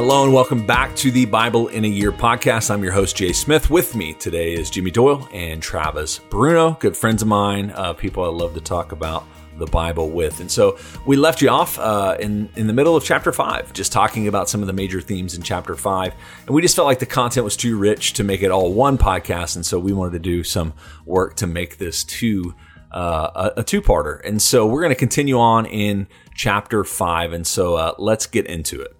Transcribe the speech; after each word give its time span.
Hello 0.00 0.24
and 0.24 0.32
welcome 0.32 0.64
back 0.64 0.96
to 0.96 1.10
the 1.10 1.26
Bible 1.26 1.68
in 1.68 1.84
a 1.84 1.86
Year 1.86 2.10
podcast. 2.10 2.70
I'm 2.70 2.82
your 2.82 2.94
host, 2.94 3.16
Jay 3.16 3.34
Smith. 3.34 3.68
With 3.68 3.94
me 3.94 4.14
today 4.14 4.54
is 4.54 4.70
Jimmy 4.70 4.90
Doyle 4.90 5.28
and 5.30 5.62
Travis 5.62 6.20
Bruno, 6.30 6.72
good 6.80 6.96
friends 6.96 7.20
of 7.20 7.28
mine, 7.28 7.70
uh, 7.72 7.92
people 7.92 8.24
I 8.24 8.28
love 8.28 8.54
to 8.54 8.62
talk 8.62 8.92
about 8.92 9.26
the 9.58 9.66
Bible 9.66 10.08
with. 10.08 10.40
And 10.40 10.50
so 10.50 10.78
we 11.04 11.16
left 11.16 11.42
you 11.42 11.50
off 11.50 11.78
uh, 11.78 12.16
in 12.18 12.48
in 12.56 12.66
the 12.66 12.72
middle 12.72 12.96
of 12.96 13.04
chapter 13.04 13.30
five, 13.30 13.74
just 13.74 13.92
talking 13.92 14.26
about 14.26 14.48
some 14.48 14.62
of 14.62 14.68
the 14.68 14.72
major 14.72 15.02
themes 15.02 15.34
in 15.34 15.42
chapter 15.42 15.74
five, 15.74 16.14
and 16.46 16.54
we 16.54 16.62
just 16.62 16.74
felt 16.74 16.86
like 16.86 17.00
the 17.00 17.04
content 17.04 17.44
was 17.44 17.54
too 17.54 17.76
rich 17.76 18.14
to 18.14 18.24
make 18.24 18.42
it 18.42 18.50
all 18.50 18.72
one 18.72 18.96
podcast, 18.96 19.54
and 19.56 19.66
so 19.66 19.78
we 19.78 19.92
wanted 19.92 20.12
to 20.12 20.18
do 20.18 20.42
some 20.42 20.72
work 21.04 21.36
to 21.36 21.46
make 21.46 21.76
this 21.76 22.04
two. 22.04 22.54
Uh, 22.90 23.52
a, 23.54 23.60
a 23.60 23.62
two-parter, 23.62 24.20
and 24.26 24.42
so 24.42 24.66
we're 24.66 24.80
going 24.80 24.90
to 24.90 24.98
continue 24.98 25.38
on 25.38 25.64
in 25.64 26.08
chapter 26.34 26.82
five, 26.82 27.32
and 27.32 27.46
so 27.46 27.76
uh, 27.76 27.94
let's 27.98 28.26
get 28.26 28.46
into 28.46 28.80
it. 28.80 28.96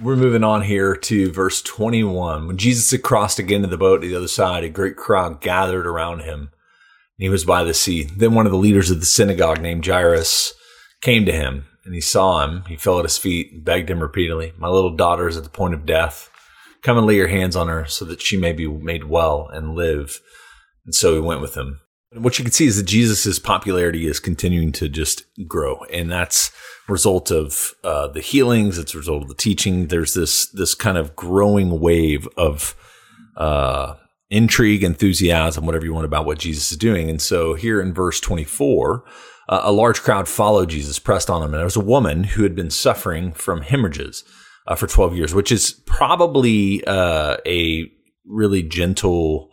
We're 0.00 0.14
moving 0.14 0.44
on 0.44 0.62
here 0.62 0.94
to 0.94 1.32
verse 1.32 1.60
21. 1.60 2.46
When 2.46 2.56
Jesus 2.56 2.92
had 2.92 3.02
crossed 3.02 3.40
again 3.40 3.62
to 3.62 3.66
the 3.66 3.76
boat 3.76 4.02
to 4.02 4.06
the 4.06 4.14
other 4.14 4.28
side, 4.28 4.62
a 4.62 4.68
great 4.68 4.94
crowd 4.94 5.40
gathered 5.40 5.88
around 5.88 6.20
him 6.20 6.40
and 6.40 6.50
he 7.18 7.28
was 7.28 7.44
by 7.44 7.64
the 7.64 7.74
sea. 7.74 8.04
Then 8.04 8.32
one 8.32 8.46
of 8.46 8.52
the 8.52 8.58
leaders 8.58 8.92
of 8.92 9.00
the 9.00 9.06
synagogue 9.06 9.60
named 9.60 9.84
Jairus 9.84 10.54
came 11.00 11.26
to 11.26 11.32
him 11.32 11.66
and 11.84 11.96
he 11.96 12.00
saw 12.00 12.44
him. 12.44 12.62
He 12.68 12.76
fell 12.76 13.00
at 13.00 13.06
his 13.06 13.18
feet 13.18 13.52
and 13.52 13.64
begged 13.64 13.90
him 13.90 13.98
repeatedly, 13.98 14.52
My 14.56 14.68
little 14.68 14.94
daughter 14.94 15.26
is 15.26 15.36
at 15.36 15.42
the 15.42 15.50
point 15.50 15.74
of 15.74 15.84
death. 15.84 16.30
Come 16.82 16.96
and 16.96 17.04
lay 17.04 17.16
your 17.16 17.26
hands 17.26 17.56
on 17.56 17.66
her 17.66 17.84
so 17.86 18.04
that 18.04 18.22
she 18.22 18.36
may 18.36 18.52
be 18.52 18.68
made 18.68 19.04
well 19.04 19.48
and 19.52 19.74
live. 19.74 20.20
And 20.84 20.94
so 20.94 21.14
he 21.14 21.20
went 21.20 21.40
with 21.40 21.56
him. 21.56 21.80
And 22.12 22.24
what 22.24 22.38
you 22.38 22.44
can 22.44 22.52
see 22.52 22.66
is 22.66 22.76
that 22.76 22.86
Jesus' 22.86 23.38
popularity 23.38 24.06
is 24.06 24.18
continuing 24.18 24.72
to 24.72 24.88
just 24.88 25.24
grow. 25.46 25.82
And 25.92 26.10
that's 26.10 26.50
result 26.88 27.30
of 27.30 27.74
uh, 27.84 28.08
the 28.08 28.20
healings. 28.20 28.78
It's 28.78 28.94
a 28.94 28.98
result 28.98 29.22
of 29.22 29.28
the 29.28 29.34
teaching. 29.34 29.88
There's 29.88 30.14
this, 30.14 30.50
this 30.52 30.74
kind 30.74 30.96
of 30.96 31.14
growing 31.14 31.80
wave 31.80 32.26
of, 32.36 32.74
uh, 33.36 33.96
intrigue, 34.30 34.84
enthusiasm, 34.84 35.64
whatever 35.64 35.84
you 35.84 35.94
want 35.94 36.04
about 36.04 36.26
what 36.26 36.38
Jesus 36.38 36.70
is 36.72 36.78
doing. 36.78 37.08
And 37.08 37.20
so 37.20 37.54
here 37.54 37.80
in 37.80 37.94
verse 37.94 38.20
24, 38.20 39.04
uh, 39.48 39.60
a 39.62 39.72
large 39.72 40.02
crowd 40.02 40.28
followed 40.28 40.70
Jesus, 40.70 40.98
pressed 40.98 41.30
on 41.30 41.42
him. 41.42 41.54
And 41.54 41.58
there 41.58 41.64
was 41.64 41.76
a 41.76 41.80
woman 41.80 42.24
who 42.24 42.42
had 42.42 42.54
been 42.54 42.70
suffering 42.70 43.32
from 43.32 43.62
hemorrhages 43.62 44.24
uh, 44.66 44.74
for 44.74 44.86
12 44.86 45.16
years, 45.16 45.34
which 45.34 45.50
is 45.50 45.72
probably 45.86 46.84
uh, 46.84 47.38
a 47.46 47.90
really 48.26 48.62
gentle 48.62 49.50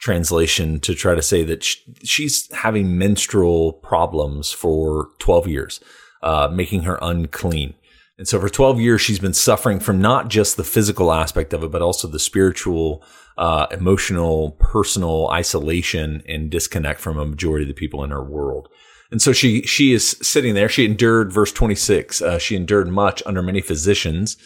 translation 0.00 0.80
to 0.80 0.94
try 0.94 1.14
to 1.14 1.22
say 1.22 1.44
that 1.44 1.62
she's 2.02 2.52
having 2.52 2.98
menstrual 2.98 3.74
problems 3.74 4.50
for 4.50 5.10
12 5.18 5.46
years, 5.46 5.80
uh, 6.22 6.48
making 6.52 6.82
her 6.82 6.98
unclean. 7.02 7.74
And 8.18 8.26
so 8.26 8.40
for 8.40 8.48
12 8.48 8.80
years, 8.80 9.00
she's 9.00 9.18
been 9.18 9.34
suffering 9.34 9.78
from 9.78 10.00
not 10.00 10.28
just 10.28 10.56
the 10.56 10.64
physical 10.64 11.12
aspect 11.12 11.52
of 11.52 11.62
it, 11.62 11.70
but 11.70 11.82
also 11.82 12.08
the 12.08 12.18
spiritual, 12.18 13.02
uh, 13.38 13.66
emotional, 13.70 14.52
personal 14.58 15.28
isolation 15.30 16.22
and 16.26 16.50
disconnect 16.50 17.00
from 17.00 17.18
a 17.18 17.24
majority 17.24 17.64
of 17.64 17.68
the 17.68 17.74
people 17.74 18.02
in 18.04 18.10
her 18.10 18.22
world. 18.22 18.68
And 19.10 19.20
so 19.20 19.32
she, 19.32 19.62
she 19.62 19.92
is 19.92 20.16
sitting 20.22 20.54
there. 20.54 20.68
She 20.68 20.84
endured, 20.84 21.32
verse 21.32 21.52
26, 21.52 22.22
uh, 22.22 22.38
she 22.38 22.56
endured 22.56 22.88
much 22.88 23.22
under 23.26 23.42
many 23.42 23.60
physicians 23.60 24.36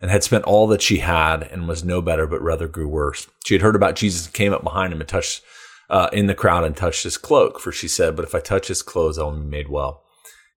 and 0.00 0.10
had 0.10 0.24
spent 0.24 0.44
all 0.44 0.66
that 0.68 0.82
she 0.82 0.98
had 0.98 1.42
and 1.42 1.68
was 1.68 1.84
no 1.84 2.00
better, 2.00 2.26
but 2.26 2.42
rather 2.42 2.66
grew 2.66 2.88
worse. 2.88 3.28
She 3.44 3.54
had 3.54 3.62
heard 3.62 3.76
about 3.76 3.96
Jesus 3.96 4.26
and 4.26 4.34
came 4.34 4.52
up 4.52 4.64
behind 4.64 4.92
him 4.92 5.00
and 5.00 5.08
touched, 5.08 5.42
uh, 5.90 6.08
in 6.12 6.26
the 6.26 6.34
crowd 6.34 6.64
and 6.64 6.76
touched 6.76 7.04
his 7.04 7.18
cloak. 7.18 7.60
For 7.60 7.72
she 7.72 7.88
said, 7.88 8.16
but 8.16 8.24
if 8.24 8.34
I 8.34 8.40
touch 8.40 8.68
his 8.68 8.82
clothes, 8.82 9.18
I 9.18 9.24
will 9.24 9.32
be 9.32 9.46
made 9.46 9.68
well. 9.68 10.04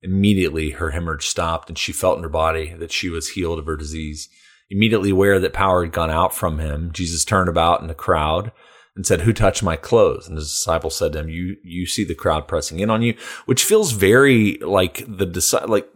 Immediately 0.01 0.71
her 0.71 0.91
hemorrhage 0.91 1.27
stopped 1.27 1.69
and 1.69 1.77
she 1.77 1.91
felt 1.91 2.17
in 2.17 2.23
her 2.23 2.29
body 2.29 2.73
that 2.77 2.91
she 2.91 3.09
was 3.09 3.29
healed 3.29 3.59
of 3.59 3.65
her 3.65 3.77
disease. 3.77 4.29
Immediately 4.69 5.11
aware 5.11 5.39
that 5.39 5.53
power 5.53 5.83
had 5.83 5.93
gone 5.93 6.11
out 6.11 6.33
from 6.33 6.59
him, 6.59 6.91
Jesus 6.91 7.25
turned 7.25 7.49
about 7.49 7.81
in 7.81 7.87
the 7.87 7.93
crowd 7.93 8.51
and 8.95 9.05
said, 9.05 9.21
Who 9.21 9.33
touched 9.33 9.63
my 9.63 9.75
clothes? 9.75 10.27
And 10.27 10.37
his 10.37 10.49
disciples 10.49 10.95
said 10.95 11.13
to 11.13 11.19
him, 11.19 11.29
You 11.29 11.57
you 11.63 11.85
see 11.85 12.03
the 12.03 12.15
crowd 12.15 12.47
pressing 12.47 12.79
in 12.79 12.89
on 12.89 13.01
you, 13.01 13.15
which 13.45 13.63
feels 13.63 13.91
very 13.91 14.57
like 14.57 15.05
the 15.07 15.65
like 15.67 15.87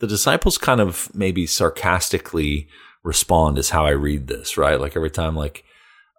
the 0.00 0.06
disciples 0.06 0.58
kind 0.58 0.80
of 0.80 1.14
maybe 1.14 1.46
sarcastically 1.46 2.68
respond 3.02 3.58
is 3.58 3.70
how 3.70 3.84
I 3.86 3.90
read 3.90 4.26
this, 4.26 4.56
right? 4.56 4.80
Like 4.80 4.96
every 4.96 5.10
time 5.10 5.34
like 5.34 5.64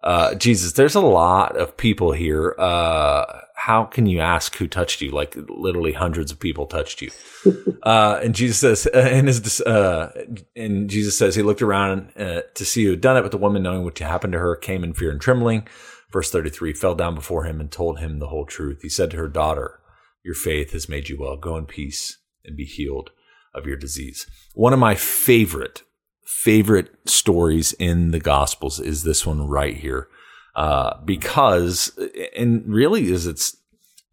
uh, 0.02 0.34
Jesus, 0.34 0.72
there's 0.72 0.94
a 0.94 1.00
lot 1.00 1.56
of 1.56 1.76
people 1.76 2.12
here. 2.12 2.54
Uh, 2.58 3.40
how 3.54 3.84
can 3.84 4.06
you 4.06 4.20
ask 4.20 4.56
who 4.56 4.66
touched 4.66 5.02
you? 5.02 5.10
Like 5.10 5.36
literally 5.48 5.92
hundreds 5.92 6.32
of 6.32 6.40
people 6.40 6.66
touched 6.66 7.02
you. 7.02 7.10
uh, 7.82 8.18
and 8.22 8.34
Jesus 8.34 8.58
says, 8.60 8.86
uh, 8.86 8.98
and 8.98 9.28
his, 9.28 9.60
uh, 9.60 10.24
and 10.56 10.88
Jesus 10.88 11.18
says 11.18 11.34
he 11.34 11.42
looked 11.42 11.62
around 11.62 12.12
uh, 12.18 12.42
to 12.54 12.64
see 12.64 12.84
who 12.84 12.90
had 12.90 13.02
done 13.02 13.18
it, 13.18 13.22
but 13.22 13.30
the 13.30 13.36
woman, 13.36 13.62
knowing 13.62 13.84
what 13.84 13.98
happened 13.98 14.32
to 14.32 14.38
her, 14.38 14.56
came 14.56 14.82
in 14.82 14.94
fear 14.94 15.10
and 15.10 15.20
trembling. 15.20 15.66
Verse 16.10 16.30
33, 16.30 16.72
fell 16.72 16.94
down 16.94 17.14
before 17.14 17.44
him 17.44 17.60
and 17.60 17.70
told 17.70 18.00
him 18.00 18.18
the 18.18 18.28
whole 18.28 18.46
truth. 18.46 18.80
He 18.82 18.88
said 18.88 19.10
to 19.10 19.16
her, 19.18 19.28
daughter, 19.28 19.80
your 20.24 20.34
faith 20.34 20.72
has 20.72 20.88
made 20.88 21.08
you 21.08 21.18
well. 21.20 21.36
Go 21.36 21.56
in 21.56 21.66
peace 21.66 22.18
and 22.44 22.56
be 22.56 22.64
healed 22.64 23.10
of 23.54 23.66
your 23.66 23.76
disease. 23.76 24.26
One 24.54 24.72
of 24.72 24.78
my 24.78 24.94
favorite, 24.94 25.82
favorite 26.24 26.90
stories 27.06 27.72
in 27.74 28.10
the 28.10 28.20
gospels 28.20 28.80
is 28.80 29.02
this 29.02 29.26
one 29.26 29.46
right 29.46 29.76
here 29.76 30.08
uh, 30.54 31.00
because, 31.04 31.98
and 32.36 32.66
really 32.66 33.10
is 33.10 33.26
it's 33.26 33.56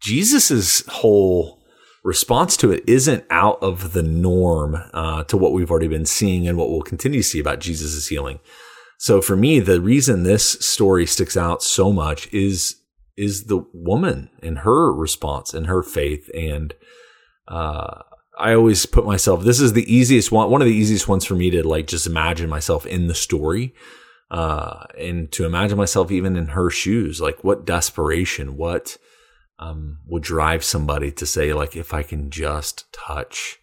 Jesus's 0.00 0.84
whole 0.88 1.58
response 2.04 2.56
to 2.56 2.70
it 2.70 2.84
isn't 2.86 3.24
out 3.30 3.58
of 3.62 3.92
the 3.92 4.02
norm 4.02 4.76
uh, 4.94 5.24
to 5.24 5.36
what 5.36 5.52
we've 5.52 5.70
already 5.70 5.88
been 5.88 6.06
seeing 6.06 6.46
and 6.46 6.56
what 6.56 6.70
we'll 6.70 6.82
continue 6.82 7.20
to 7.20 7.28
see 7.28 7.40
about 7.40 7.60
Jesus's 7.60 8.08
healing. 8.08 8.40
So 8.98 9.20
for 9.20 9.36
me, 9.36 9.60
the 9.60 9.80
reason 9.80 10.22
this 10.22 10.52
story 10.60 11.06
sticks 11.06 11.36
out 11.36 11.62
so 11.62 11.92
much 11.92 12.32
is 12.32 12.76
is 13.16 13.44
the 13.44 13.64
woman 13.74 14.30
and 14.42 14.58
her 14.58 14.92
response 14.92 15.52
and 15.52 15.66
her 15.66 15.82
faith 15.82 16.30
and 16.34 16.72
uh, 17.48 18.02
I 18.38 18.54
always 18.54 18.86
put 18.86 19.04
myself 19.04 19.42
this 19.42 19.60
is 19.60 19.72
the 19.72 19.92
easiest 19.92 20.30
one 20.30 20.50
one 20.50 20.62
of 20.62 20.68
the 20.68 20.74
easiest 20.74 21.08
ones 21.08 21.24
for 21.24 21.34
me 21.34 21.50
to 21.50 21.66
like 21.66 21.86
just 21.86 22.06
imagine 22.06 22.48
myself 22.48 22.86
in 22.86 23.06
the 23.06 23.14
story 23.14 23.74
uh, 24.30 24.84
and 24.98 25.30
to 25.32 25.44
imagine 25.44 25.78
myself 25.78 26.10
even 26.10 26.36
in 26.36 26.48
her 26.48 26.70
shoes, 26.70 27.20
like 27.20 27.42
what 27.42 27.64
desperation, 27.64 28.56
what 28.56 28.98
um, 29.58 29.98
would 30.06 30.22
drive 30.22 30.62
somebody 30.62 31.10
to 31.12 31.26
say, 31.26 31.52
like, 31.52 31.76
if 31.76 31.94
I 31.94 32.02
can 32.02 32.30
just 32.30 32.92
touch, 32.92 33.58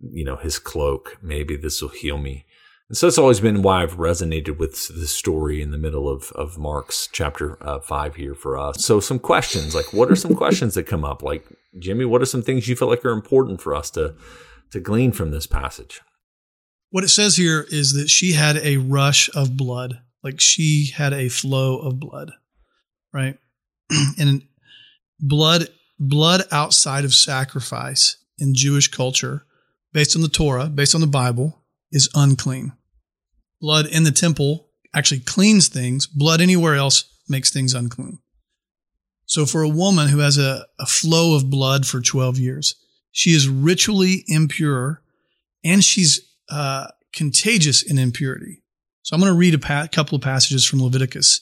you 0.00 0.24
know, 0.24 0.36
his 0.36 0.58
cloak, 0.58 1.18
maybe 1.22 1.56
this 1.56 1.82
will 1.82 1.88
heal 1.88 2.18
me. 2.18 2.46
And 2.88 2.96
so 2.96 3.08
it's 3.08 3.18
always 3.18 3.40
been 3.40 3.62
why 3.62 3.82
I've 3.82 3.96
resonated 3.96 4.58
with 4.58 4.88
the 4.88 5.08
story 5.08 5.60
in 5.60 5.72
the 5.72 5.78
middle 5.78 6.08
of, 6.08 6.30
of 6.32 6.56
Mark's 6.56 7.08
chapter 7.10 7.60
uh, 7.60 7.80
five 7.80 8.14
here 8.14 8.34
for 8.34 8.56
us. 8.56 8.84
So 8.84 9.00
some 9.00 9.18
questions, 9.18 9.74
like 9.74 9.92
what 9.92 10.08
are 10.08 10.16
some 10.16 10.36
questions 10.36 10.74
that 10.74 10.84
come 10.84 11.04
up? 11.04 11.20
Like 11.20 11.44
Jimmy, 11.78 12.04
what 12.04 12.22
are 12.22 12.26
some 12.26 12.42
things 12.42 12.68
you 12.68 12.76
feel 12.76 12.88
like 12.88 13.04
are 13.04 13.10
important 13.10 13.60
for 13.60 13.74
us 13.74 13.90
to 13.92 14.14
to 14.70 14.80
glean 14.80 15.12
from 15.12 15.30
this 15.30 15.46
passage? 15.46 16.00
What 16.90 17.04
it 17.04 17.08
says 17.08 17.36
here 17.36 17.66
is 17.70 17.92
that 17.94 18.08
she 18.08 18.32
had 18.32 18.56
a 18.58 18.78
rush 18.78 19.28
of 19.34 19.56
blood, 19.56 20.00
like 20.22 20.40
she 20.40 20.90
had 20.94 21.12
a 21.12 21.28
flow 21.28 21.78
of 21.78 22.00
blood, 22.00 22.32
right? 23.12 23.38
and 24.18 24.42
blood 25.20 25.68
blood 25.98 26.42
outside 26.50 27.04
of 27.04 27.14
sacrifice 27.14 28.16
in 28.38 28.54
Jewish 28.54 28.88
culture, 28.88 29.46
based 29.92 30.14
on 30.14 30.22
the 30.22 30.28
Torah, 30.28 30.66
based 30.66 30.94
on 30.94 31.00
the 31.00 31.06
Bible, 31.06 31.62
is 31.90 32.08
unclean. 32.14 32.72
Blood 33.60 33.86
in 33.86 34.04
the 34.04 34.12
temple 34.12 34.68
actually 34.94 35.20
cleans 35.20 35.68
things. 35.68 36.06
Blood 36.06 36.40
anywhere 36.40 36.74
else 36.74 37.04
makes 37.28 37.50
things 37.50 37.74
unclean. 37.74 38.18
So 39.26 39.44
for 39.44 39.62
a 39.62 39.68
woman 39.68 40.08
who 40.08 40.18
has 40.20 40.38
a, 40.38 40.66
a 40.78 40.86
flow 40.86 41.34
of 41.34 41.50
blood 41.50 41.86
for 41.86 42.00
12 42.00 42.38
years, 42.38 42.76
she 43.10 43.30
is 43.30 43.48
ritually 43.48 44.24
impure 44.28 45.02
and 45.64 45.82
she's 45.84 46.20
uh, 46.48 46.88
contagious 47.12 47.82
in 47.82 47.98
impurity. 47.98 48.62
So 49.02 49.14
I'm 49.14 49.20
going 49.20 49.32
to 49.32 49.38
read 49.38 49.54
a 49.54 49.58
pa- 49.58 49.88
couple 49.90 50.16
of 50.16 50.22
passages 50.22 50.64
from 50.64 50.82
Leviticus. 50.82 51.40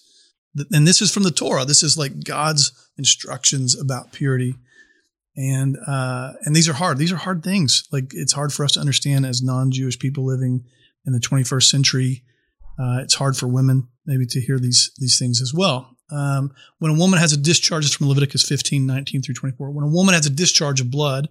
And 0.73 0.87
this 0.87 1.03
is 1.03 1.13
from 1.13 1.25
the 1.25 1.31
Torah. 1.31 1.65
This 1.65 1.83
is 1.83 1.99
like 1.99 2.25
God's 2.25 2.73
instructions 2.97 3.79
about 3.79 4.13
purity. 4.13 4.55
And 5.37 5.77
uh, 5.87 6.35
and 6.43 6.55
these 6.55 6.69
are 6.69 6.75
hard. 6.75 6.99
These 6.99 7.11
are 7.11 7.17
hard 7.17 7.43
things. 7.43 7.89
Like 7.91 8.13
it's 8.15 8.33
hard 8.33 8.53
for 8.53 8.65
us 8.65 8.73
to 8.73 8.81
understand 8.81 9.27
as 9.27 9.43
non-Jewish 9.43 9.99
people 9.99 10.25
living 10.25 10.65
in 11.05 11.13
the 11.13 11.19
21st 11.19 11.65
century. 11.65 12.23
Uh, 12.79 12.99
it's 13.03 13.15
hard 13.15 13.37
for 13.37 13.49
women 13.49 13.89
maybe 14.07 14.27
to 14.27 14.41
hear 14.41 14.61
these 14.61 14.93
these 14.99 15.19
things 15.19 15.43
as 15.43 15.53
well. 15.53 15.94
Um, 16.15 16.53
when 16.79 16.93
a 16.93 16.99
woman 16.99 17.19
has 17.19 17.33
a 17.33 17.37
discharge, 17.37 17.95
from 17.95 18.09
Leviticus 18.09 18.47
15, 18.47 18.87
19 18.87 19.23
through 19.23 19.35
24. 19.35 19.71
When 19.71 19.85
a 19.85 19.93
woman 19.93 20.15
has 20.15 20.27
a 20.27 20.31
discharge 20.31 20.81
of 20.81 20.91
blood, 20.91 21.29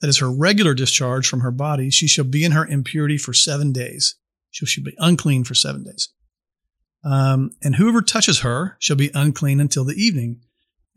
that 0.00 0.08
is 0.08 0.18
her 0.18 0.30
regular 0.30 0.74
discharge 0.74 1.28
from 1.28 1.40
her 1.40 1.50
body, 1.50 1.90
she 1.90 2.06
shall 2.06 2.24
be 2.24 2.44
in 2.44 2.52
her 2.52 2.66
impurity 2.66 3.18
for 3.18 3.32
seven 3.32 3.72
days. 3.72 4.14
She 4.50 4.66
shall 4.66 4.84
be 4.84 4.94
unclean 4.98 5.44
for 5.44 5.54
seven 5.54 5.84
days. 5.84 6.08
Um, 7.04 7.50
and 7.62 7.76
whoever 7.76 8.02
touches 8.02 8.40
her 8.40 8.76
shall 8.78 8.96
be 8.96 9.10
unclean 9.14 9.60
until 9.60 9.84
the 9.84 9.94
evening. 9.94 10.40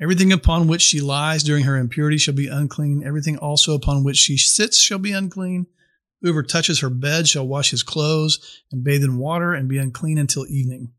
Everything 0.02 0.32
upon 0.34 0.68
which 0.68 0.82
she 0.82 1.02
lies 1.02 1.44
during 1.44 1.64
her 1.64 1.78
impurity 1.78 2.18
shall 2.18 2.34
be 2.34 2.48
unclean. 2.48 3.04
Everything 3.06 3.38
also 3.38 3.74
upon 3.74 4.04
which 4.04 4.18
she 4.18 4.38
sits 4.38 4.80
shall 4.80 5.00
be 5.00 5.12
unclean. 5.12 5.68
Whoever 6.22 6.44
touches 6.44 6.80
her 6.80 6.90
bed 6.90 7.28
shall 7.28 7.48
wash 7.48 7.72
his 7.72 7.84
clothes 7.84 8.62
and 8.72 8.84
bathe 8.84 9.04
in 9.04 9.18
water 9.18 9.54
and 9.54 9.70
be 9.70 9.78
unclean 9.78 10.18
until 10.18 10.48
evening. 10.48 10.94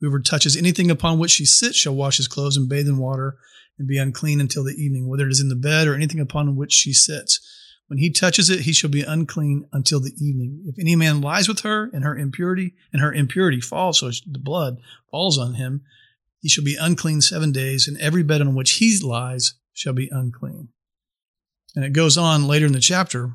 Whoever 0.00 0.20
touches 0.20 0.56
anything 0.56 0.90
upon 0.90 1.18
which 1.18 1.32
she 1.32 1.44
sits 1.44 1.76
shall 1.76 1.94
wash 1.94 2.16
his 2.16 2.28
clothes 2.28 2.56
and 2.56 2.68
bathe 2.68 2.88
in 2.88 2.98
water 2.98 3.36
and 3.78 3.86
be 3.86 3.98
unclean 3.98 4.40
until 4.40 4.64
the 4.64 4.74
evening, 4.74 5.08
whether 5.08 5.26
it 5.26 5.32
is 5.32 5.40
in 5.40 5.48
the 5.48 5.56
bed 5.56 5.86
or 5.86 5.94
anything 5.94 6.20
upon 6.20 6.56
which 6.56 6.72
she 6.72 6.92
sits. 6.92 7.40
When 7.88 7.98
he 7.98 8.10
touches 8.10 8.48
it, 8.48 8.60
he 8.60 8.72
shall 8.72 8.88
be 8.88 9.02
unclean 9.02 9.66
until 9.72 10.00
the 10.00 10.14
evening. 10.20 10.62
If 10.66 10.78
any 10.78 10.94
man 10.94 11.20
lies 11.20 11.48
with 11.48 11.60
her 11.60 11.90
and 11.92 12.04
her 12.04 12.16
impurity, 12.16 12.74
and 12.92 13.02
her 13.02 13.12
impurity 13.12 13.60
falls, 13.60 13.98
so 13.98 14.10
the 14.10 14.38
blood 14.38 14.78
falls 15.10 15.38
on 15.38 15.54
him, 15.54 15.82
he 16.40 16.48
shall 16.48 16.64
be 16.64 16.76
unclean 16.76 17.20
seven 17.20 17.52
days, 17.52 17.88
and 17.88 17.98
every 17.98 18.22
bed 18.22 18.40
on 18.40 18.54
which 18.54 18.72
he 18.72 18.98
lies 19.02 19.54
shall 19.72 19.92
be 19.92 20.08
unclean. 20.10 20.68
And 21.74 21.84
it 21.84 21.92
goes 21.92 22.16
on 22.16 22.46
later 22.46 22.66
in 22.66 22.72
the 22.72 22.80
chapter 22.80 23.34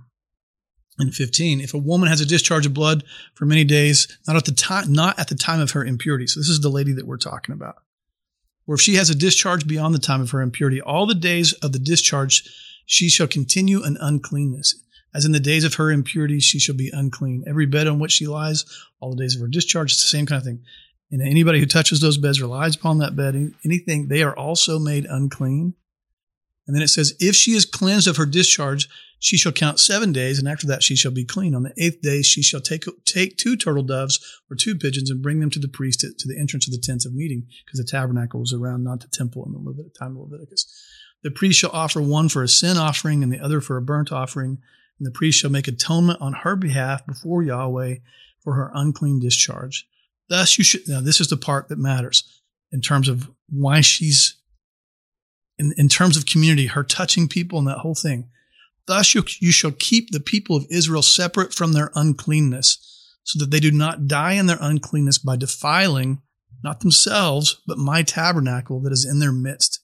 in 1.00 1.12
15 1.12 1.62
if 1.62 1.74
a 1.74 1.77
woman 1.77 2.09
has 2.09 2.21
a 2.21 2.25
discharge 2.25 2.65
of 2.65 2.74
blood 2.74 3.03
for 3.33 3.45
many 3.45 3.63
days 3.63 4.07
not 4.27 4.36
at 4.36 4.45
the 4.45 4.51
time 4.51 4.92
not 4.92 5.18
at 5.19 5.27
the 5.27 5.36
time 5.36 5.59
of 5.59 5.71
her 5.71 5.83
impurity. 5.86 6.27
So 6.27 6.39
this 6.39 6.50
is 6.50 6.62
the 6.62 6.69
lady 6.69 6.94
that 6.94 7.07
we're 7.07 7.18
talking 7.18 7.53
about. 7.53 7.75
Or 8.68 8.75
if 8.75 8.81
she 8.81 8.95
has 8.95 9.09
a 9.09 9.15
discharge 9.15 9.68
beyond 9.68 9.94
the 9.94 10.00
time 10.00 10.21
of 10.21 10.31
her 10.31 10.42
impurity 10.42 10.81
all 10.81 11.06
the 11.06 11.15
days 11.15 11.53
of 11.53 11.71
the 11.71 11.80
discharge 11.80 12.44
she 12.86 13.09
shall 13.09 13.27
continue 13.27 13.83
an 13.83 13.97
uncleanness. 14.00 14.81
As 15.13 15.25
in 15.25 15.31
the 15.31 15.39
days 15.39 15.63
of 15.63 15.75
her 15.75 15.92
impurity 15.92 16.39
she 16.39 16.59
shall 16.59 16.75
be 16.75 16.92
unclean. 16.94 17.44
Every 17.48 17.65
bed 17.65 17.88
on 17.88 18.00
which 18.00 18.12
she 18.12 18.27
lies 18.27 18.65
all 19.00 19.12
the 19.12 19.21
days 19.24 19.36
of 19.36 19.41
her 19.41 19.48
discharge 19.48 19.91
it's 19.91 20.01
the 20.01 20.07
same 20.07 20.25
kind 20.25 20.39
of 20.39 20.45
thing. 20.45 20.63
And 21.12 21.21
anybody 21.21 21.59
who 21.59 21.65
touches 21.65 22.00
those 22.00 22.18
beds 22.18 22.41
or 22.41 22.48
lies 22.48 22.75
upon 22.75 23.00
that 23.00 23.15
bed 23.15 23.36
anything 23.63 24.07
they 24.07 24.24
are 24.24 24.36
also 24.36 24.80
made 24.80 25.06
unclean. 25.06 25.75
And 26.68 26.75
then 26.75 26.81
it 26.81 26.88
says, 26.88 27.15
if 27.19 27.36
she 27.36 27.51
is 27.51 27.65
cleansed 27.65 28.07
of 28.07 28.18
her 28.18 28.25
discharge, 28.25 28.89
she 29.25 29.38
shall 29.38 29.51
count 29.51 29.80
seven 29.80 30.12
days, 30.12 30.38
and 30.38 30.48
after 30.48 30.68
that 30.68 30.83
she 30.83 30.95
shall 30.95 31.12
be 31.12 31.25
clean. 31.25 31.56
On 31.56 31.63
the 31.63 31.74
eighth 31.77 32.00
day 32.01 32.22
she 32.22 32.44
shall 32.44 32.62
take 32.62 32.86
take 33.06 33.38
two 33.38 33.57
turtle 33.57 33.81
doves 33.81 34.19
or 34.51 34.56
two 34.56 34.75
pigeons 34.75 35.10
and 35.10 35.24
bring 35.24 35.39
them 35.39 35.50
to 35.50 35.57
the 35.60 35.68
priest 35.68 36.01
to, 36.01 36.13
to 36.16 36.27
the 36.27 36.38
entrance 36.39 36.68
of 36.68 36.74
the 36.74 36.80
tents 36.80 37.07
of 37.07 37.16
meeting, 37.16 37.48
because 37.66 37.80
the 37.80 37.89
tabernacle 37.89 38.39
was 38.39 38.54
around, 38.54 38.83
not 38.83 39.00
the 39.00 39.07
temple 39.07 39.44
in 39.44 39.51
the 39.51 39.57
Levit- 39.57 39.95
time 39.98 40.16
of 40.16 40.30
Leviticus. 40.30 40.68
The 41.24 41.31
priest 41.31 41.57
shall 41.57 41.72
offer 41.72 42.04
one 42.04 42.30
for 42.30 42.44
a 42.44 42.48
sin 42.48 42.77
offering 42.77 43.24
and 43.24 43.33
the 43.33 43.39
other 43.39 43.62
for 43.62 43.77
a 43.77 43.81
burnt 43.81 44.12
offering, 44.12 44.60
and 45.00 45.07
the 45.07 45.12
priest 45.12 45.39
shall 45.39 45.50
make 45.50 45.68
atonement 45.68 46.22
on 46.22 46.33
her 46.44 46.56
behalf 46.56 47.04
before 47.07 47.42
Yahweh 47.42 47.95
for 48.44 48.54
her 48.54 48.69
unclean 48.75 49.19
discharge. 49.19 49.88
Thus 50.30 50.60
you 50.60 50.63
should 50.63 50.88
now 50.88 51.01
this 51.01 51.19
is 51.19 51.30
the 51.30 51.38
part 51.38 51.69
that 51.69 51.80
matters 51.80 52.42
in 52.72 52.80
terms 52.80 53.10
of 53.10 53.31
why 53.50 53.81
she's 53.81 54.38
in, 55.57 55.74
in 55.77 55.89
terms 55.89 56.16
of 56.16 56.27
community, 56.27 56.68
her 56.68 56.83
touching 56.83 57.27
people 57.27 57.57
and 57.57 57.68
that 57.68 57.80
whole 57.80 57.95
thing. 57.95 58.30
Thus 58.87 59.15
you, 59.15 59.23
you 59.39 59.51
shall 59.51 59.71
keep 59.71 60.11
the 60.11 60.19
people 60.19 60.55
of 60.55 60.67
Israel 60.69 61.01
separate 61.01 61.53
from 61.53 61.73
their 61.73 61.91
uncleanness, 61.95 62.77
so 63.23 63.39
that 63.39 63.49
they 63.49 63.59
do 63.59 63.71
not 63.71 64.07
die 64.07 64.33
in 64.33 64.45
their 64.45 64.59
uncleanness 64.61 65.17
by 65.17 65.35
defiling 65.35 66.21
not 66.63 66.79
themselves, 66.79 67.61
but 67.67 67.77
my 67.77 68.01
tabernacle 68.01 68.81
that 68.81 68.91
is 68.91 69.05
in 69.05 69.19
their 69.19 69.31
midst. 69.31 69.81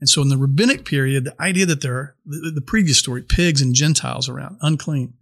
And 0.00 0.08
so 0.08 0.20
in 0.20 0.28
the 0.28 0.36
rabbinic 0.36 0.84
period, 0.84 1.24
the 1.24 1.42
idea 1.42 1.66
that 1.66 1.80
there 1.80 1.94
are 1.94 2.16
the, 2.26 2.52
the 2.54 2.60
previous 2.60 2.98
story, 2.98 3.22
pigs 3.22 3.62
and 3.62 3.74
Gentiles 3.74 4.28
around, 4.28 4.58
unclean. 4.60 5.14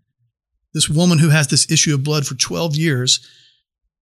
This 0.72 0.88
woman 0.88 1.18
who 1.18 1.28
has 1.28 1.46
this 1.46 1.70
issue 1.70 1.94
of 1.94 2.02
blood 2.02 2.26
for 2.26 2.34
12 2.34 2.74
years, 2.74 3.24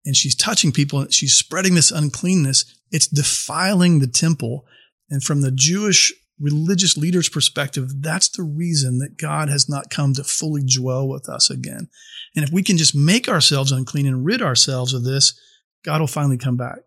and 0.07 0.17
she's 0.17 0.35
touching 0.35 0.73
people 0.73 1.01
and 1.01 1.13
she's 1.13 1.35
spreading 1.35 1.75
this 1.75 1.91
uncleanness, 1.91 2.65
it's 2.91 3.07
defiling 3.07 3.99
the 3.99 4.07
temple 4.07 4.65
and 5.11 5.23
from 5.23 5.43
the 5.43 5.51
Jewish 5.51 6.13
religious 6.41 6.97
leaders' 6.97 7.29
perspective, 7.29 8.03
that's 8.03 8.29
the 8.29 8.43
reason 8.43 8.99
that 8.99 9.17
God 9.17 9.49
has 9.49 9.69
not 9.69 9.91
come 9.91 10.15
to 10.15 10.25
fully 10.25 10.63
dwell 10.63 11.09
with 11.09 11.29
us 11.29 11.51
again. 11.51 11.89
And 12.35 12.45
if 12.45 12.53
we 12.53 12.63
can 12.63 12.77
just 12.77 12.95
make 12.95 13.29
ourselves 13.29 13.73
unclean 13.73 14.07
and 14.07 14.25
rid 14.25 14.43
ourselves 14.43 14.95
of 14.95 15.05
this, 15.05 15.39
God 15.85 16.01
will 16.01 16.09
finally 16.09 16.39
come 16.39 16.57
back. 16.57 16.79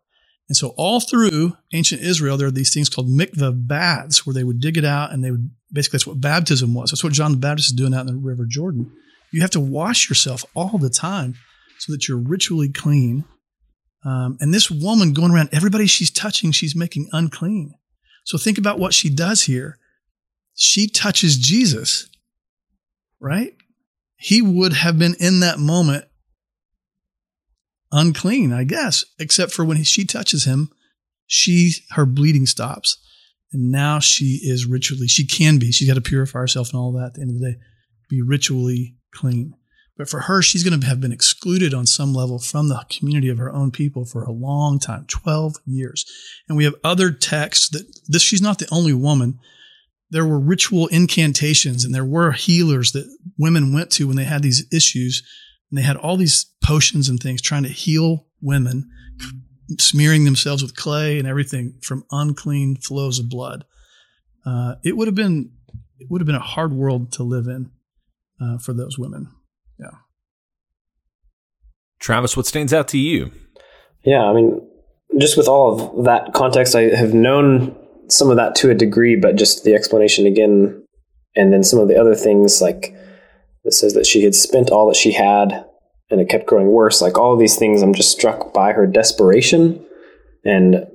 And 0.48 0.56
so 0.56 0.74
all 0.78 1.00
through 1.00 1.58
ancient 1.74 2.02
Israel, 2.02 2.38
there 2.38 2.48
are 2.48 2.52
these 2.52 2.74
things 2.74 2.90
called 2.90 3.10
mikveh 3.10 3.68
baths 3.68 4.26
where 4.26 4.34
they 4.34 4.44
would 4.44 4.60
dig 4.60 4.78
it 4.78 4.86
out 4.86 5.12
and 5.12 5.24
they 5.24 5.32
would 5.32 5.50
basically 5.72 5.98
that's 5.98 6.08
what 6.08 6.22
baptism 6.22 6.74
was. 6.74 6.92
That's 6.92 7.04
what 7.04 7.14
John 7.14 7.32
the 7.32 7.38
Baptist 7.38 7.70
is 7.70 7.76
doing 7.76 7.94
out 7.94 8.02
in 8.02 8.08
the 8.08 8.16
River 8.16 8.46
Jordan. 8.48 8.92
You 9.32 9.42
have 9.42 9.52
to 9.52 9.60
wash 9.60 10.08
yourself 10.08 10.46
all 10.54 10.78
the 10.78 10.90
time 10.90 11.36
so 11.80 11.92
that 11.92 12.08
you're 12.08 12.18
ritually 12.18 12.70
clean. 12.70 13.26
Um, 14.06 14.38
and 14.40 14.54
this 14.54 14.70
woman 14.70 15.14
going 15.14 15.32
around, 15.32 15.50
everybody 15.52 15.88
she's 15.88 16.12
touching, 16.12 16.52
she's 16.52 16.76
making 16.76 17.10
unclean. 17.12 17.74
So 18.26 18.38
think 18.38 18.58
about 18.58 18.80
what 18.80 18.94
she 18.94 19.10
does 19.10 19.44
here. 19.44 19.78
She 20.56 20.88
touches 20.88 21.38
Jesus, 21.38 22.10
right? 23.20 23.56
He 24.18 24.42
would 24.42 24.74
have 24.74 25.00
been 25.00 25.16
in 25.20 25.40
that 25.42 25.60
moment 25.60 26.06
unclean, 27.92 28.52
I 28.52 28.64
guess, 28.64 29.06
except 29.20 29.52
for 29.52 29.64
when 29.64 29.84
she 29.84 30.06
touches 30.06 30.46
him, 30.46 30.70
she 31.28 31.74
her 31.92 32.06
bleeding 32.06 32.46
stops. 32.46 32.98
And 33.54 33.72
now 33.72 34.00
she 34.00 34.40
is 34.44 34.66
ritually, 34.66 35.08
she 35.08 35.26
can 35.26 35.60
be, 35.60 35.72
she's 35.72 35.88
got 35.88 35.94
to 35.94 36.02
purify 36.02 36.40
herself 36.40 36.72
and 36.72 36.80
all 36.80 36.92
that 36.94 37.06
at 37.06 37.14
the 37.14 37.22
end 37.22 37.30
of 37.30 37.40
the 37.40 37.52
day, 37.52 37.58
be 38.10 38.22
ritually 38.22 38.96
clean. 39.14 39.54
But 39.98 40.10
for 40.10 40.22
her, 40.22 40.42
she's 40.42 40.64
going 40.64 40.80
to 40.80 40.88
have 40.88 41.00
been 41.00 41.14
excluded 41.14 41.74
on 41.74 41.86
some 41.86 42.14
level 42.14 42.38
from 42.38 42.68
the 42.68 42.84
community 42.90 43.30
of 43.30 43.38
her 43.38 43.52
own 43.52 43.72
people 43.72 44.06
for 44.06 44.24
a 44.24 44.32
long 44.32 44.78
time 44.78 45.06
12 45.08 45.56
years. 45.66 46.06
And 46.48 46.58
we 46.58 46.66
have 46.66 46.76
other 46.84 47.12
texts 47.12 47.70
that 47.70 47.86
this, 48.08 48.22
she's 48.22 48.42
not 48.42 48.60
the 48.60 48.68
only 48.72 48.94
woman. 48.94 49.40
There 50.10 50.26
were 50.26 50.40
ritual 50.40 50.88
incantations 50.88 51.86
and 51.86 51.96
there 51.96 52.06
were 52.06 52.34
healers 52.34 52.92
that 52.92 53.10
women 53.38 53.74
went 53.74 53.90
to 53.92 54.08
when 54.08 54.18
they 54.18 54.26
had 54.26 54.44
these 54.44 54.66
issues. 54.72 55.24
And 55.72 55.78
they 55.78 55.84
had 55.84 55.98
all 55.98 56.18
these 56.18 56.46
potions 56.64 57.08
and 57.08 57.20
things 57.20 57.42
trying 57.42 57.64
to 57.64 57.70
heal 57.70 58.28
women, 58.42 58.90
smearing 59.80 60.26
themselves 60.26 60.62
with 60.62 60.76
clay 60.76 61.18
and 61.20 61.28
everything 61.28 61.80
from 61.82 62.06
unclean 62.12 62.76
flows 62.76 63.18
of 63.18 63.30
blood. 63.30 63.64
Uh, 64.46 64.76
it 64.84 64.98
would 64.98 65.08
have 65.08 65.16
been 65.16 65.52
it 65.98 66.08
would 66.10 66.22
have 66.22 66.28
been 66.28 66.36
a 66.36 66.40
hard 66.40 66.74
world 66.74 67.14
to 67.14 67.24
live 67.24 67.48
in 67.48 67.72
uh, 68.42 68.58
for 68.58 68.74
those 68.74 69.00
women. 69.00 69.32
Travis, 72.00 72.36
what 72.38 72.46
stands 72.46 72.74
out 72.74 72.88
to 72.90 72.98
you? 72.98 73.32
Yeah, 74.04 74.24
I 74.24 74.34
mean, 74.34 74.62
just 75.18 75.38
with 75.38 75.48
all 75.48 75.98
of 75.98 76.06
that 76.06 76.34
context, 76.34 76.76
I 76.76 76.96
have 76.96 77.14
known 77.14 77.76
some 78.08 78.30
of 78.30 78.38
that 78.38 78.56
to 78.56 78.70
a 78.70 78.76
degree, 78.76 79.16
but 79.16 79.36
just 79.36 79.64
the 79.64 79.74
explanation 79.74 80.26
again, 80.26 80.84
and 81.36 81.52
then 81.52 81.64
some 81.64 81.80
of 81.80 81.88
the 81.88 82.00
other 82.00 82.16
things 82.16 82.62
like 82.62 82.96
it 83.66 83.74
says 83.74 83.94
that 83.96 84.06
she 84.06 84.24
had 84.24 84.36
spent 84.36 84.70
all 84.70 84.88
that 84.88 84.96
she 84.96 85.12
had 85.12 85.66
and 86.12 86.22
it 86.22 86.30
kept 86.30 86.46
growing 86.46 86.68
worse. 86.68 87.02
Like 87.02 87.18
all 87.18 87.34
of 87.34 87.40
these 87.40 87.58
things, 87.58 87.82
I'm 87.82 87.94
just 87.94 88.12
struck 88.12 88.54
by 88.54 88.74
her 88.74 88.86
desperation 88.86 89.84
and 90.44 90.86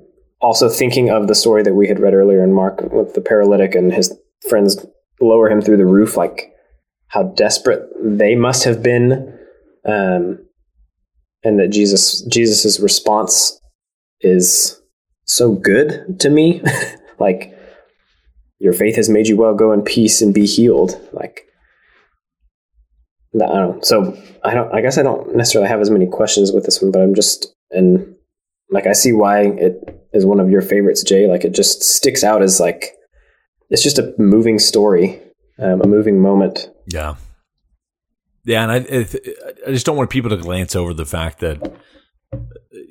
also 0.40 0.69
thinking 0.69 1.11
of 1.11 1.26
the 1.26 1.35
story 1.35 1.62
that 1.64 1.75
we 1.75 1.88
had 1.88 1.99
read 1.99 2.14
earlier 2.14 2.42
in 2.45 2.52
Mark 2.52 2.80
with 2.92 3.14
the 3.14 3.21
paralytic 3.21 3.75
and 3.75 3.92
his 3.92 4.16
friends 4.49 4.87
lower 5.21 5.50
him 5.50 5.61
through 5.61 5.76
the 5.76 5.87
roof. 5.87 6.16
Like 6.16 6.52
how 7.09 7.25
desperate 7.25 7.83
they 8.00 8.37
must 8.37 8.64
have 8.64 8.83
been, 8.83 9.37
um, 9.85 10.38
and 11.42 11.59
that 11.59 11.68
Jesus 11.68 12.23
Jesus's 12.23 12.80
response 12.80 13.59
is 14.20 14.80
so 15.25 15.52
good 15.52 16.18
to 16.20 16.28
me. 16.28 16.62
like, 17.18 17.56
your 18.59 18.73
faith 18.73 18.97
has 18.97 19.09
made 19.09 19.28
you 19.28 19.37
well. 19.37 19.54
Go 19.54 19.73
in 19.73 19.82
peace 19.82 20.20
and 20.20 20.35
be 20.35 20.47
healed. 20.47 21.00
Like, 21.12 21.47
I 23.35 23.38
don't. 23.38 23.85
So 23.85 24.16
I 24.44 24.54
don't. 24.54 24.73
I 24.75 24.80
guess 24.80 24.99
I 24.99 25.02
don't 25.02 25.35
necessarily 25.37 25.68
have 25.68 25.80
as 25.80 25.90
many 25.90 26.06
questions 26.06 26.52
with 26.52 26.64
this 26.64 26.82
one, 26.82 26.90
but 26.90 27.00
I'm 27.00 27.14
just 27.14 27.54
and 27.70 28.14
like 28.70 28.87
I 28.87 28.92
see 28.92 29.12
why 29.12 29.42
it 29.42 30.09
is 30.12 30.26
one 30.26 30.40
of 30.40 30.50
your 30.50 30.62
favorites, 30.62 31.02
Jay. 31.02 31.26
Like 31.26 31.44
it 31.44 31.54
just 31.54 31.82
sticks 31.82 32.25
out 32.25 32.42
as 32.42 32.59
like 32.61 32.92
it's 33.70 33.82
just 33.82 34.00
a 34.00 34.12
moving 34.18 34.59
story 34.59 35.23
um, 35.61 35.82
a 35.82 35.87
moving 35.87 36.20
moment. 36.20 36.70
Yeah. 36.87 37.16
Yeah, 38.44 38.62
and 38.68 38.73
I, 38.73 38.76
I 39.66 39.73
just 39.73 39.87
don't 39.87 39.97
want 39.97 40.11
people 40.11 40.30
to 40.30 40.37
glance 40.37 40.75
over 40.75 40.94
the 40.94 41.04
fact 41.04 41.40
that 41.40 41.75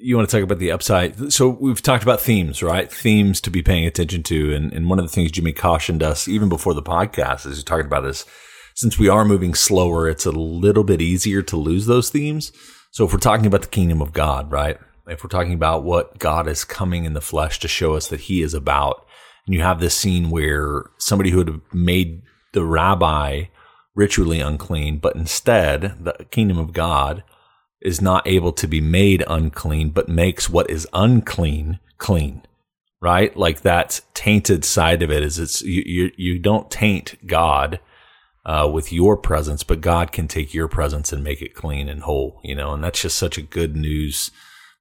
you 0.01 0.15
want 0.15 0.29
to 0.29 0.36
talk 0.36 0.44
about 0.44 0.60
the 0.60 0.72
upside. 0.72 1.34
So 1.34 1.50
we've 1.50 1.82
talked 1.82 2.03
about 2.03 2.22
themes, 2.22 2.62
right? 2.62 2.91
Themes 2.91 3.41
to 3.41 3.50
be 3.50 3.62
paying 3.62 3.86
attention 3.86 4.24
to, 4.24 4.53
and 4.53 4.72
and 4.74 4.89
one 4.89 5.00
of 5.00 5.06
the 5.06 5.12
things 5.12 5.32
Jimmy 5.32 5.53
cautioned 5.53 6.03
us 6.03 6.27
even 6.27 6.50
before 6.50 6.74
the 6.74 6.84
podcast 6.84 7.46
is 7.46 7.63
talking 7.63 7.88
about 7.88 8.06
is 8.06 8.25
since 8.75 8.98
we 8.98 9.10
are 9.10 9.25
moving 9.25 9.53
slower, 9.53 10.08
it's 10.08 10.25
a 10.25 10.32
little 10.32 10.84
bit 10.84 11.01
easier 11.01 11.41
to 11.41 11.58
lose 11.58 11.86
those 11.86 12.10
themes. 12.10 12.51
So 12.91 13.06
if 13.06 13.12
we're 13.12 13.20
talking 13.20 13.46
about 13.46 13.62
the 13.62 13.68
kingdom 13.68 14.01
of 14.01 14.13
God, 14.13 14.51
right? 14.51 14.77
If 15.08 15.24
we're 15.24 15.29
talking 15.29 15.53
about 15.53 15.84
what 15.84 16.20
God 16.20 16.48
is 16.48 16.63
coming 16.63 17.06
in 17.06 17.13
the 17.13 17.22
flesh 17.22 17.60
to 17.60 17.68
show 17.68 17.96
us 17.96 18.08
that 18.08 18.22
He 18.22 18.41
is 18.41 18.53
about, 18.53 19.06
and 19.46 19.56
you 19.56 19.62
have 19.62 19.79
this 19.79 19.98
scene 19.98 20.29
where 20.29 20.84
somebody 20.98 21.32
who 21.32 21.39
had 21.39 21.62
made 21.74 22.22
the 22.53 22.63
rabbi 22.63 23.46
ritually 24.00 24.39
unclean, 24.39 24.98
but 24.98 25.15
instead 25.15 26.03
the 26.03 26.25
kingdom 26.32 26.58
of 26.58 26.74
God 26.74 27.24
is 27.82 28.01
not 28.01 28.25
able 28.25 28.53
to 28.53 28.68
be 28.68 28.82
made 28.82 29.24
unclean, 29.27 29.89
but 29.89 30.08
makes 30.08 30.50
what 30.50 30.70
is 30.70 30.88
unclean 30.94 31.79
clean. 31.98 32.41
Right? 33.01 33.36
Like 33.36 33.62
that 33.62 34.01
tainted 34.13 34.65
side 34.65 35.01
of 35.01 35.12
it 35.12 35.24
is 35.24 35.39
it's 35.39 35.62
you 35.62 35.84
you, 35.86 36.12
you 36.18 36.39
don't 36.39 36.72
taint 36.72 37.15
God 37.25 37.79
uh, 38.46 38.70
with 38.72 38.91
your 38.91 39.15
presence, 39.15 39.63
but 39.63 39.82
God 39.82 40.12
can 40.12 40.27
take 40.27 40.53
your 40.53 40.68
presence 40.68 41.13
and 41.13 41.24
make 41.24 41.41
it 41.41 41.53
clean 41.53 41.88
and 41.88 42.01
whole, 42.03 42.39
you 42.44 42.56
know, 42.56 42.74
and 42.74 42.84
that's 42.84 43.01
just 43.01 43.18
such 43.18 43.38
a 43.38 43.44
good 43.44 43.75
news 43.75 44.32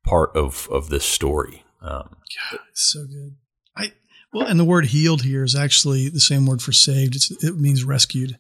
part 0.05 0.35
of, 0.35 0.69
of 0.71 0.89
this 0.89 1.05
story. 1.05 1.65
Um, 1.83 2.17
God, 2.51 2.61
it's 2.71 2.91
so 2.93 3.05
good. 3.07 3.37
I, 3.77 3.93
well, 4.33 4.47
and 4.47 4.59
the 4.59 4.65
word 4.65 4.87
healed 4.87 5.23
here 5.23 5.45
is 5.45 5.55
actually 5.55 6.09
the 6.09 6.21
same 6.21 6.47
word 6.47 6.63
for 6.63 6.73
saved. 6.73 7.15
It's, 7.15 7.31
it 7.45 7.57
means 7.59 7.85
rescued. 7.85 8.39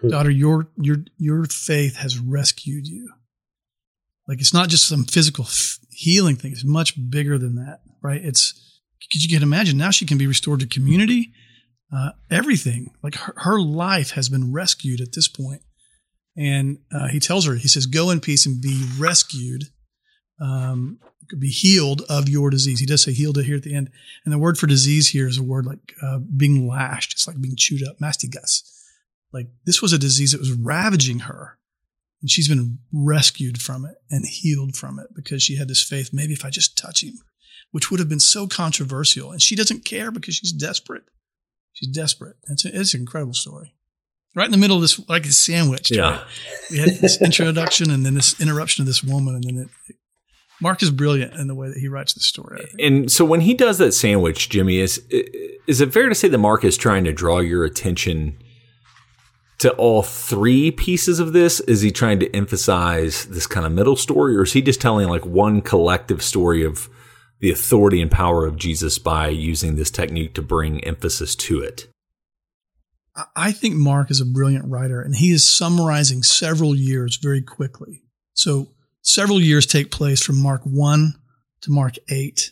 Hmm. 0.00 0.08
Daughter, 0.08 0.30
your, 0.30 0.68
your, 0.76 0.98
your 1.16 1.44
faith 1.44 1.96
has 1.96 2.18
rescued 2.18 2.86
you. 2.86 3.10
Like 4.26 4.40
it's 4.40 4.54
not 4.54 4.68
just 4.68 4.86
some 4.86 5.04
physical 5.04 5.44
f- 5.44 5.78
healing 5.90 6.36
thing. 6.36 6.52
It's 6.52 6.64
much 6.64 6.94
bigger 7.10 7.38
than 7.38 7.56
that, 7.56 7.80
right? 8.02 8.22
It's, 8.22 8.80
you 9.12 9.36
can 9.36 9.42
imagine 9.42 9.78
now 9.78 9.90
she 9.90 10.06
can 10.06 10.18
be 10.18 10.26
restored 10.26 10.60
to 10.60 10.66
community 10.66 11.32
uh, 11.94 12.10
everything. 12.30 12.90
Like 13.02 13.14
her, 13.14 13.34
her, 13.36 13.60
life 13.60 14.10
has 14.12 14.28
been 14.28 14.52
rescued 14.52 15.00
at 15.00 15.12
this 15.12 15.28
point. 15.28 15.62
And 16.36 16.78
uh, 16.92 17.08
he 17.08 17.18
tells 17.18 17.46
her, 17.46 17.54
he 17.54 17.68
says, 17.68 17.86
"Go 17.86 18.10
in 18.10 18.20
peace 18.20 18.46
and 18.46 18.60
be 18.60 18.86
rescued, 18.96 19.64
um, 20.40 21.00
be 21.36 21.48
healed 21.48 22.02
of 22.08 22.28
your 22.28 22.50
disease." 22.50 22.78
He 22.78 22.86
does 22.86 23.02
say 23.02 23.12
healed 23.12 23.42
here 23.42 23.56
at 23.56 23.64
the 23.64 23.74
end, 23.74 23.90
and 24.24 24.32
the 24.32 24.38
word 24.38 24.56
for 24.56 24.68
disease 24.68 25.08
here 25.08 25.26
is 25.26 25.38
a 25.38 25.42
word 25.42 25.66
like 25.66 25.94
uh, 26.00 26.18
being 26.18 26.68
lashed. 26.68 27.12
It's 27.12 27.26
like 27.26 27.40
being 27.40 27.56
chewed 27.56 27.82
up, 27.88 27.98
mastigas. 27.98 28.62
Like 29.32 29.48
this 29.64 29.82
was 29.82 29.92
a 29.92 29.98
disease 29.98 30.32
that 30.32 30.40
was 30.40 30.52
ravaging 30.52 31.20
her, 31.20 31.58
and 32.20 32.30
she's 32.30 32.48
been 32.48 32.78
rescued 32.92 33.60
from 33.60 33.84
it 33.84 33.96
and 34.10 34.24
healed 34.26 34.76
from 34.76 34.98
it 34.98 35.08
because 35.14 35.42
she 35.42 35.56
had 35.56 35.68
this 35.68 35.82
faith. 35.82 36.10
Maybe 36.12 36.32
if 36.32 36.44
I 36.44 36.50
just 36.50 36.76
touch 36.78 37.02
him, 37.02 37.14
which 37.70 37.90
would 37.90 38.00
have 38.00 38.08
been 38.08 38.20
so 38.20 38.46
controversial, 38.46 39.30
and 39.30 39.42
she 39.42 39.56
doesn't 39.56 39.84
care 39.84 40.10
because 40.10 40.34
she's 40.34 40.52
desperate 40.52 41.04
She's 41.78 41.88
desperate. 41.88 42.34
It's, 42.48 42.64
a, 42.64 42.80
it's 42.80 42.94
an 42.94 43.00
incredible 43.00 43.34
story. 43.34 43.72
Right 44.34 44.46
in 44.46 44.50
the 44.50 44.58
middle 44.58 44.76
of 44.76 44.82
this, 44.82 45.00
like 45.08 45.24
a 45.26 45.30
sandwich. 45.30 45.92
Yeah. 45.92 46.24
We 46.72 46.78
had 46.78 46.88
this 46.96 47.22
introduction 47.22 47.90
and 47.92 48.04
then 48.04 48.14
this 48.14 48.40
interruption 48.40 48.82
of 48.82 48.86
this 48.86 49.04
woman, 49.04 49.36
and 49.36 49.44
then 49.44 49.58
it, 49.58 49.68
it 49.88 49.96
Mark 50.60 50.82
is 50.82 50.90
brilliant 50.90 51.34
in 51.34 51.46
the 51.46 51.54
way 51.54 51.68
that 51.68 51.78
he 51.78 51.86
writes 51.86 52.14
the 52.14 52.20
story. 52.20 52.68
And 52.80 53.12
so 53.12 53.24
when 53.24 53.42
he 53.42 53.54
does 53.54 53.78
that 53.78 53.92
sandwich, 53.92 54.48
Jimmy, 54.48 54.78
is 54.78 54.98
is 55.68 55.80
it 55.80 55.92
fair 55.92 56.08
to 56.08 56.16
say 56.16 56.26
that 56.26 56.38
Mark 56.38 56.64
is 56.64 56.76
trying 56.76 57.04
to 57.04 57.12
draw 57.12 57.38
your 57.38 57.64
attention 57.64 58.36
to 59.58 59.72
all 59.72 60.02
three 60.02 60.70
pieces 60.70 61.18
of 61.18 61.32
this? 61.32 61.60
Is 61.60 61.80
he 61.80 61.90
trying 61.90 62.20
to 62.20 62.34
emphasize 62.34 63.26
this 63.26 63.46
kind 63.46 63.66
of 63.66 63.72
middle 63.72 63.96
story, 63.96 64.36
or 64.36 64.42
is 64.42 64.52
he 64.52 64.62
just 64.62 64.80
telling 64.80 65.08
like 65.08 65.26
one 65.26 65.60
collective 65.60 66.22
story 66.22 66.64
of 66.64 66.88
the 67.40 67.50
authority 67.50 68.00
and 68.00 68.10
power 68.10 68.46
of 68.46 68.56
Jesus 68.56 68.98
by 68.98 69.28
using 69.28 69.76
this 69.76 69.90
technique 69.90 70.34
to 70.34 70.42
bring 70.42 70.82
emphasis 70.84 71.34
to 71.36 71.60
it. 71.60 71.88
I 73.34 73.52
think 73.52 73.74
Mark 73.74 74.10
is 74.10 74.20
a 74.20 74.26
brilliant 74.26 74.66
writer 74.68 75.00
and 75.00 75.14
he 75.14 75.32
is 75.32 75.48
summarizing 75.48 76.22
several 76.22 76.74
years 76.74 77.16
very 77.16 77.42
quickly. 77.42 78.04
So 78.34 78.68
several 79.02 79.40
years 79.40 79.66
take 79.66 79.90
place 79.90 80.22
from 80.22 80.40
Mark 80.40 80.62
1 80.64 81.14
to 81.62 81.70
Mark 81.70 81.96
8. 82.08 82.50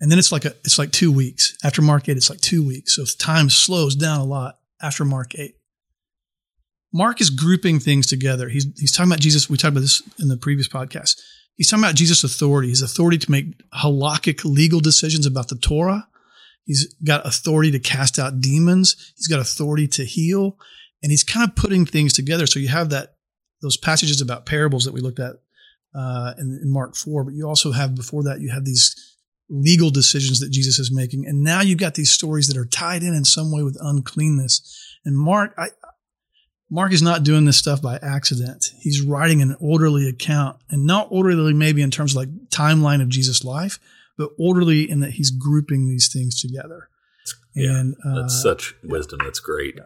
And 0.00 0.10
then 0.10 0.18
it's 0.18 0.32
like 0.32 0.44
a 0.44 0.54
it's 0.64 0.78
like 0.78 0.92
2 0.92 1.12
weeks. 1.12 1.56
After 1.62 1.82
Mark 1.82 2.08
8 2.08 2.16
it's 2.16 2.30
like 2.30 2.40
2 2.40 2.66
weeks. 2.66 2.96
So 2.96 3.04
time 3.18 3.50
slows 3.50 3.94
down 3.94 4.20
a 4.20 4.24
lot 4.24 4.58
after 4.80 5.04
Mark 5.04 5.34
8. 5.34 5.55
Mark 6.96 7.20
is 7.20 7.28
grouping 7.28 7.78
things 7.78 8.06
together. 8.06 8.48
He's 8.48 8.66
he's 8.78 8.90
talking 8.90 9.10
about 9.10 9.20
Jesus. 9.20 9.50
We 9.50 9.58
talked 9.58 9.72
about 9.72 9.80
this 9.80 10.02
in 10.18 10.28
the 10.28 10.36
previous 10.38 10.66
podcast. 10.66 11.20
He's 11.54 11.68
talking 11.68 11.84
about 11.84 11.94
Jesus' 11.94 12.24
authority, 12.24 12.70
his 12.70 12.80
authority 12.80 13.18
to 13.18 13.30
make 13.30 13.46
halakhic 13.72 14.44
legal 14.44 14.80
decisions 14.80 15.26
about 15.26 15.48
the 15.48 15.56
Torah. 15.56 16.08
He's 16.64 16.94
got 17.04 17.26
authority 17.26 17.70
to 17.72 17.78
cast 17.78 18.18
out 18.18 18.40
demons. 18.40 19.12
He's 19.16 19.28
got 19.28 19.40
authority 19.40 19.86
to 19.88 20.04
heal. 20.04 20.58
And 21.02 21.12
he's 21.12 21.22
kind 21.22 21.48
of 21.48 21.54
putting 21.54 21.84
things 21.84 22.14
together. 22.14 22.46
So 22.46 22.58
you 22.58 22.68
have 22.68 22.90
that, 22.90 23.14
those 23.62 23.76
passages 23.76 24.20
about 24.20 24.46
parables 24.46 24.84
that 24.84 24.94
we 24.94 25.00
looked 25.00 25.20
at 25.20 25.36
uh, 25.94 26.32
in, 26.38 26.58
in 26.62 26.72
Mark 26.72 26.96
4, 26.96 27.24
but 27.24 27.34
you 27.34 27.46
also 27.46 27.72
have 27.72 27.94
before 27.94 28.24
that, 28.24 28.40
you 28.40 28.50
have 28.50 28.64
these 28.64 28.94
legal 29.48 29.90
decisions 29.90 30.40
that 30.40 30.50
Jesus 30.50 30.78
is 30.78 30.90
making. 30.92 31.26
And 31.26 31.42
now 31.42 31.60
you've 31.60 31.78
got 31.78 31.94
these 31.94 32.10
stories 32.10 32.48
that 32.48 32.56
are 32.56 32.66
tied 32.66 33.02
in 33.02 33.14
in 33.14 33.24
some 33.24 33.52
way 33.52 33.62
with 33.62 33.78
uncleanness. 33.80 34.98
And 35.04 35.16
Mark, 35.16 35.54
I, 35.56 35.68
Mark 36.70 36.92
is 36.92 37.02
not 37.02 37.22
doing 37.22 37.44
this 37.44 37.56
stuff 37.56 37.80
by 37.80 37.98
accident. 38.02 38.72
He's 38.80 39.00
writing 39.00 39.40
an 39.40 39.56
orderly 39.60 40.08
account 40.08 40.58
and 40.68 40.84
not 40.84 41.08
orderly 41.10 41.54
maybe 41.54 41.80
in 41.80 41.90
terms 41.90 42.12
of 42.12 42.16
like 42.16 42.48
timeline 42.48 43.00
of 43.00 43.08
Jesus' 43.08 43.44
life, 43.44 43.78
but 44.18 44.30
orderly 44.38 44.90
in 44.90 45.00
that 45.00 45.12
he's 45.12 45.30
grouping 45.30 45.88
these 45.88 46.12
things 46.12 46.40
together. 46.40 46.88
Yeah, 47.54 47.78
and 47.78 47.96
uh, 48.04 48.22
that's 48.22 48.42
such 48.42 48.74
wisdom. 48.82 49.20
That's 49.22 49.40
great. 49.40 49.76
Yeah. 49.76 49.84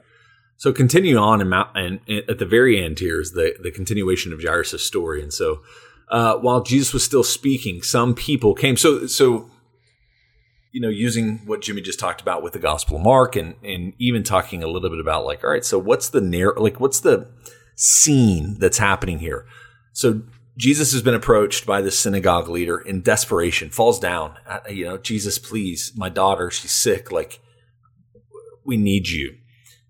So 0.57 0.73
continue 0.73 1.17
on 1.17 1.41
and, 1.41 1.55
and, 1.55 2.01
and, 2.07 2.23
at 2.29 2.39
the 2.39 2.45
very 2.45 2.83
end 2.83 2.99
here 2.99 3.21
is 3.21 3.33
the, 3.33 3.55
the 3.63 3.71
continuation 3.71 4.33
of 4.33 4.43
Jairus' 4.43 4.85
story. 4.85 5.23
And 5.23 5.33
so 5.33 5.63
uh, 6.11 6.37
while 6.37 6.63
Jesus 6.63 6.93
was 6.93 7.05
still 7.05 7.23
speaking, 7.23 7.83
some 7.83 8.15
people 8.15 8.55
came. 8.55 8.77
So 8.77 9.07
so 9.07 9.50
you 10.73 10.81
know, 10.81 10.89
using 10.89 11.39
what 11.47 11.63
Jimmy 11.63 11.81
just 11.81 11.99
talked 11.99 12.21
about 12.21 12.43
with 12.43 12.53
the 12.53 12.59
Gospel 12.59 12.97
of 12.97 13.03
Mark 13.03 13.37
and, 13.37 13.55
and 13.65 13.93
even 13.99 14.23
talking 14.23 14.63
a 14.63 14.69
little 14.69 14.89
bit 14.89 15.01
about 15.01 15.25
like, 15.25 15.43
all 15.43 15.51
right, 15.51 15.65
so 15.65 15.79
what's 15.79 16.09
the 16.09 16.21
narr- 16.21 16.57
like 16.57 16.79
what's 16.79 17.01
the 17.01 17.29
scene 17.75 18.57
that's 18.59 18.79
happening 18.79 19.19
here? 19.19 19.47
So 19.93 20.23
Jesus 20.57 20.93
has 20.93 21.03
been 21.03 21.15
approached 21.15 21.67
by 21.67 21.81
the 21.81 21.91
synagogue 21.91 22.49
leader 22.49 22.79
in 22.79 23.03
desperation, 23.03 23.71
falls 23.71 23.99
down, 23.99 24.37
uh, 24.47 24.61
you 24.69 24.85
know, 24.85 24.99
Jesus, 24.99 25.39
please, 25.39 25.93
my 25.97 26.09
daughter, 26.09 26.51
she's 26.51 26.73
sick, 26.73 27.11
like 27.11 27.41
we 28.65 28.77
need 28.77 29.09
you. 29.09 29.37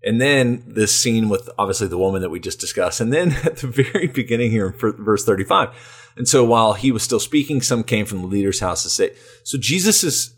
And 0.03 0.19
then 0.19 0.63
this 0.65 0.95
scene 0.95 1.29
with 1.29 1.47
obviously 1.59 1.87
the 1.87 1.97
woman 1.97 2.21
that 2.21 2.31
we 2.31 2.39
just 2.39 2.59
discussed. 2.59 3.01
And 3.01 3.13
then 3.13 3.31
at 3.43 3.57
the 3.57 3.67
very 3.67 4.07
beginning 4.07 4.49
here 4.49 4.67
in 4.67 5.03
verse 5.03 5.23
35. 5.23 6.09
And 6.17 6.27
so 6.27 6.43
while 6.43 6.73
he 6.73 6.91
was 6.91 7.03
still 7.03 7.19
speaking, 7.19 7.61
some 7.61 7.83
came 7.83 8.05
from 8.05 8.21
the 8.21 8.27
leader's 8.27 8.59
house 8.59 8.83
to 8.83 8.89
say, 8.89 9.13
so 9.43 9.57
Jesus 9.57 10.03
is 10.03 10.33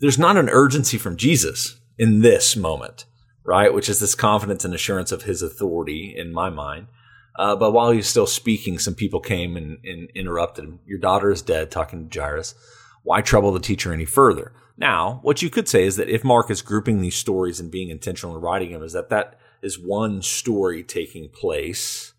there's 0.00 0.18
not 0.18 0.36
an 0.36 0.48
urgency 0.48 0.98
from 0.98 1.16
Jesus 1.16 1.76
in 1.98 2.20
this 2.22 2.56
moment, 2.56 3.04
right? 3.44 3.72
Which 3.72 3.88
is 3.88 4.00
this 4.00 4.14
confidence 4.14 4.64
and 4.64 4.74
assurance 4.74 5.12
of 5.12 5.22
his 5.22 5.42
authority 5.42 6.14
in 6.16 6.32
my 6.32 6.50
mind. 6.50 6.88
Uh, 7.36 7.56
but 7.56 7.72
while 7.72 7.90
he 7.90 7.96
was 7.96 8.06
still 8.06 8.26
speaking, 8.26 8.78
some 8.78 8.94
people 8.94 9.20
came 9.20 9.56
and, 9.56 9.78
and 9.84 10.08
interrupted 10.14 10.64
him. 10.64 10.80
Your 10.86 10.98
daughter 10.98 11.30
is 11.30 11.42
dead, 11.42 11.70
talking 11.70 12.08
to 12.08 12.20
Jairus. 12.20 12.54
Why 13.02 13.20
trouble 13.20 13.52
the 13.52 13.60
teacher 13.60 13.92
any 13.92 14.04
further? 14.04 14.52
Now, 14.76 15.20
what 15.22 15.42
you 15.42 15.50
could 15.50 15.68
say 15.68 15.84
is 15.84 15.96
that 15.96 16.08
if 16.08 16.24
Mark 16.24 16.50
is 16.50 16.62
grouping 16.62 17.00
these 17.00 17.16
stories 17.16 17.60
and 17.60 17.70
being 17.70 17.90
intentional 17.90 18.36
in 18.36 18.42
writing 18.42 18.72
them, 18.72 18.82
is 18.82 18.92
that 18.92 19.10
that 19.10 19.38
is 19.62 19.78
one 19.78 20.22
story 20.22 20.82
taking 20.82 21.28
place 21.28 22.13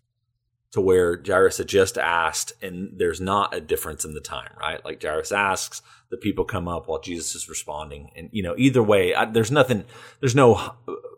to 0.76 0.80
where 0.82 1.20
Jairus 1.26 1.58
had 1.58 1.68
just 1.68 1.96
asked, 1.98 2.52
and 2.62 2.92
there's 2.96 3.20
not 3.20 3.54
a 3.54 3.60
difference 3.60 4.04
in 4.04 4.14
the 4.14 4.20
time, 4.20 4.50
right? 4.60 4.84
Like 4.84 5.02
Jairus 5.02 5.32
asks, 5.32 5.80
the 6.10 6.18
people 6.18 6.44
come 6.44 6.68
up 6.68 6.86
while 6.86 7.00
Jesus 7.00 7.34
is 7.34 7.48
responding, 7.48 8.10
and 8.14 8.28
you 8.30 8.42
know, 8.42 8.54
either 8.56 8.82
way, 8.82 9.14
I, 9.14 9.24
there's 9.24 9.50
nothing, 9.50 9.84
there's 10.20 10.34
no 10.34 10.74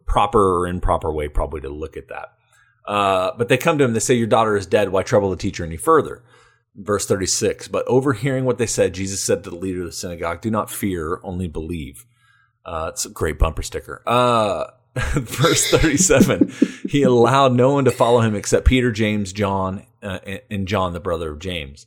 proper 0.06 0.60
or 0.60 0.66
improper 0.68 1.12
way 1.12 1.28
probably 1.28 1.60
to 1.62 1.68
look 1.68 1.96
at 1.96 2.08
that. 2.08 2.34
Uh, 2.86 3.32
but 3.36 3.48
they 3.48 3.58
come 3.58 3.78
to 3.78 3.84
him, 3.84 3.92
they 3.92 4.00
say, 4.00 4.14
"Your 4.14 4.28
daughter 4.28 4.56
is 4.56 4.64
dead. 4.64 4.90
Why 4.90 5.02
trouble 5.02 5.30
the 5.30 5.36
teacher 5.36 5.64
any 5.64 5.76
further?" 5.76 6.22
Verse 6.74 7.04
36. 7.06 7.68
But 7.68 7.86
overhearing 7.88 8.44
what 8.44 8.58
they 8.58 8.66
said, 8.66 8.94
Jesus 8.94 9.22
said 9.22 9.42
to 9.44 9.50
the 9.50 9.56
leader 9.56 9.80
of 9.80 9.86
the 9.86 9.92
synagogue, 9.92 10.40
"Do 10.40 10.50
not 10.50 10.70
fear, 10.70 11.20
only 11.22 11.48
believe." 11.48 12.06
Uh, 12.64 12.90
it's 12.92 13.04
a 13.04 13.10
great 13.10 13.38
bumper 13.38 13.62
sticker. 13.62 14.02
Uh, 14.06 14.66
verse 15.14 15.70
37 15.70 16.52
he 16.88 17.02
allowed 17.02 17.52
no 17.52 17.72
one 17.72 17.84
to 17.84 17.90
follow 17.90 18.20
him 18.20 18.34
except 18.34 18.66
peter 18.66 18.90
james 18.90 19.32
john 19.32 19.84
uh, 20.02 20.18
and 20.50 20.68
john 20.68 20.92
the 20.92 21.00
brother 21.00 21.32
of 21.32 21.38
james. 21.38 21.86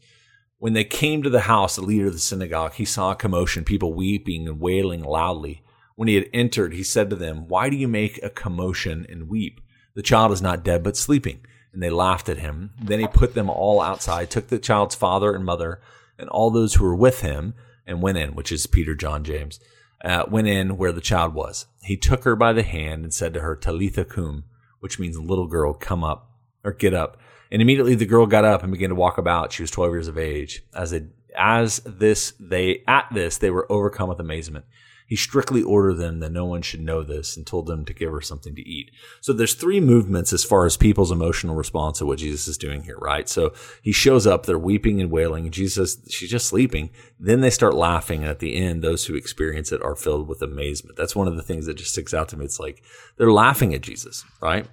When 0.60 0.74
they 0.74 0.84
came 0.84 1.24
to 1.24 1.30
the 1.30 1.42
house 1.42 1.76
the 1.76 1.82
leader 1.82 2.08
of 2.08 2.14
the 2.14 2.20
synagogue 2.20 2.74
he 2.74 2.86
saw 2.86 3.12
a 3.12 3.16
commotion 3.16 3.64
people 3.64 3.94
weeping 3.94 4.48
and 4.48 4.60
wailing 4.60 5.04
loudly. 5.04 5.64
When 5.96 6.08
he 6.08 6.16
had 6.16 6.30
entered 6.34 6.74
he 6.74 6.84
said 6.84 7.10
to 7.10 7.16
them 7.16 7.48
why 7.48 7.70
do 7.70 7.78
you 7.78 7.88
make 7.88 8.22
a 8.22 8.30
commotion 8.30 9.06
and 9.10 9.30
weep? 9.30 9.62
The 9.96 10.04
child 10.04 10.32
is 10.32 10.42
not 10.42 10.64
dead 10.64 10.84
but 10.84 10.98
sleeping. 10.98 11.42
And 11.74 11.82
they 11.82 11.90
laughed 11.90 12.28
at 12.28 12.40
him. 12.40 12.72
Then 12.82 13.00
he 13.00 13.08
put 13.08 13.34
them 13.34 13.50
all 13.50 13.82
outside 13.82 14.30
took 14.30 14.48
the 14.48 14.60
child's 14.60 14.94
father 14.94 15.34
and 15.34 15.46
mother 15.46 15.82
and 16.18 16.30
all 16.30 16.52
those 16.52 16.76
who 16.76 16.86
were 16.86 16.96
with 16.96 17.22
him 17.22 17.54
and 17.88 18.02
went 18.02 18.18
in 18.18 18.36
which 18.36 18.52
is 18.52 18.68
peter 18.68 18.94
john 18.96 19.24
james 19.24 19.60
uh, 20.04 20.26
went 20.30 20.48
in 20.48 20.78
where 20.78 20.92
the 20.92 21.02
child 21.02 21.34
was. 21.34 21.68
He 21.84 21.98
took 21.98 22.24
her 22.24 22.36
by 22.36 22.54
the 22.54 22.64
hand 22.64 23.04
and 23.04 23.14
said 23.14 23.34
to 23.34 23.42
her, 23.42 23.56
Talitha 23.56 24.06
cum, 24.06 24.46
which 24.80 25.00
means 25.00 25.20
little 25.20 25.48
girl, 25.48 25.74
come 25.74 26.04
up 26.04 26.32
or 26.64 26.74
get 26.74 26.94
up. 26.94 27.18
And 27.52 27.62
immediately 27.62 27.96
the 27.96 28.06
girl 28.06 28.26
got 28.26 28.46
up 28.46 28.64
and 28.64 28.72
began 28.72 28.90
to 28.90 28.96
walk 28.96 29.18
about. 29.18 29.52
She 29.52 29.64
was 29.64 29.72
12 29.72 29.92
years 29.92 30.08
of 30.08 30.18
age. 30.18 30.64
As 30.74 30.92
they, 30.92 31.08
as 31.38 31.82
this, 31.86 32.34
they, 32.40 32.84
at 32.88 33.06
this, 33.14 33.38
they 33.38 33.52
were 33.52 33.72
overcome 33.72 34.10
with 34.10 34.20
amazement. 34.20 34.66
He 35.12 35.18
strictly 35.18 35.62
ordered 35.62 35.96
them 35.96 36.22
that 36.22 36.32
no 36.32 36.46
one 36.46 36.62
should 36.62 36.80
know 36.80 37.04
this 37.04 37.36
and 37.36 37.46
told 37.46 37.68
them 37.68 37.84
to 37.84 37.94
give 37.94 38.12
her 38.12 38.22
something 38.22 38.56
to 38.56 38.62
eat. 38.62 38.92
So 39.20 39.34
there's 39.34 39.56
three 39.56 39.82
movements 39.82 40.32
as 40.32 40.46
far 40.46 40.66
as 40.66 40.78
people's 40.78 41.12
emotional 41.12 41.56
response 41.56 41.98
to 41.98 42.06
what 42.06 42.20
Jesus 42.20 42.48
is 42.48 42.58
doing 42.58 42.84
here, 42.84 42.98
right? 42.98 43.28
So 43.28 43.54
he 43.82 43.92
shows 43.92 44.26
up, 44.26 44.46
they're 44.46 44.58
weeping 44.58 45.02
and 45.02 45.12
wailing, 45.12 45.44
and 45.46 45.54
Jesus 45.54 45.98
she's 46.10 46.30
just 46.30 46.48
sleeping. 46.48 46.92
Then 47.20 47.42
they 47.42 47.50
start 47.50 47.74
laughing. 47.74 48.22
And 48.22 48.30
at 48.30 48.40
the 48.40 48.56
end, 48.56 48.82
those 48.82 49.06
who 49.06 49.16
experience 49.16 49.74
it 49.74 49.84
are 49.84 49.98
filled 49.98 50.30
with 50.30 50.42
amazement. 50.42 50.96
That's 50.96 51.16
one 51.16 51.28
of 51.28 51.36
the 51.36 51.44
things 51.44 51.66
that 51.66 51.76
just 51.76 51.92
sticks 51.92 52.14
out 52.14 52.30
to 52.30 52.38
me. 52.38 52.46
It's 52.46 52.60
like 52.60 52.82
they're 53.18 53.34
laughing 53.34 53.74
at 53.74 53.82
Jesus, 53.82 54.24
right? 54.42 54.66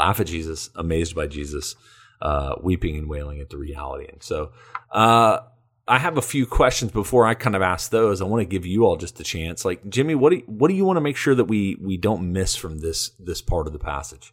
laugh 0.00 0.20
at 0.20 0.26
Jesus, 0.26 0.70
amazed 0.76 1.14
by 1.14 1.26
Jesus, 1.26 1.76
uh, 2.22 2.54
weeping 2.62 2.96
and 2.96 3.08
wailing 3.08 3.40
at 3.40 3.50
the 3.50 3.58
reality. 3.58 4.06
And 4.10 4.22
so, 4.22 4.52
uh, 4.90 5.40
I 5.88 5.98
have 5.98 6.16
a 6.16 6.22
few 6.22 6.46
questions 6.46 6.92
before 6.92 7.26
I 7.26 7.34
kind 7.34 7.56
of 7.56 7.62
ask 7.62 7.90
those. 7.90 8.20
I 8.20 8.24
want 8.24 8.42
to 8.42 8.44
give 8.44 8.64
you 8.64 8.84
all 8.84 8.96
just 8.96 9.18
a 9.20 9.24
chance. 9.24 9.64
Like 9.64 9.88
Jimmy, 9.88 10.14
what 10.14 10.30
do 10.30 10.36
you, 10.36 10.44
what 10.46 10.68
do 10.68 10.74
you 10.74 10.84
want 10.84 10.96
to 10.96 11.00
make 11.00 11.16
sure 11.16 11.34
that 11.34 11.46
we 11.46 11.76
we 11.80 11.96
don't 11.96 12.32
miss 12.32 12.54
from 12.54 12.78
this 12.78 13.10
this 13.18 13.40
part 13.40 13.66
of 13.66 13.72
the 13.72 13.78
passage? 13.78 14.32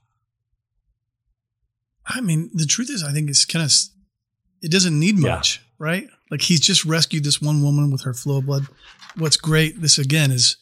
I 2.06 2.22
mean, 2.22 2.50
the 2.54 2.66
truth 2.66 2.90
is, 2.90 3.04
I 3.04 3.12
think 3.12 3.30
it's 3.30 3.46
kind 3.46 3.66
of 3.66 3.72
it 4.62 4.72
doesn't 4.72 4.98
need 4.98 5.18
much, 5.18 5.58
yeah. 5.58 5.74
right? 5.80 6.08
Like 6.32 6.42
he's 6.42 6.60
just 6.60 6.86
rescued 6.86 7.24
this 7.24 7.42
one 7.42 7.64
woman 7.64 7.92
with 7.92 8.04
her 8.04 8.14
flow 8.14 8.38
of 8.38 8.46
blood. 8.46 8.68
What's 9.16 9.38
great, 9.38 9.82
this 9.82 9.98
again 9.98 10.32
is 10.32 10.58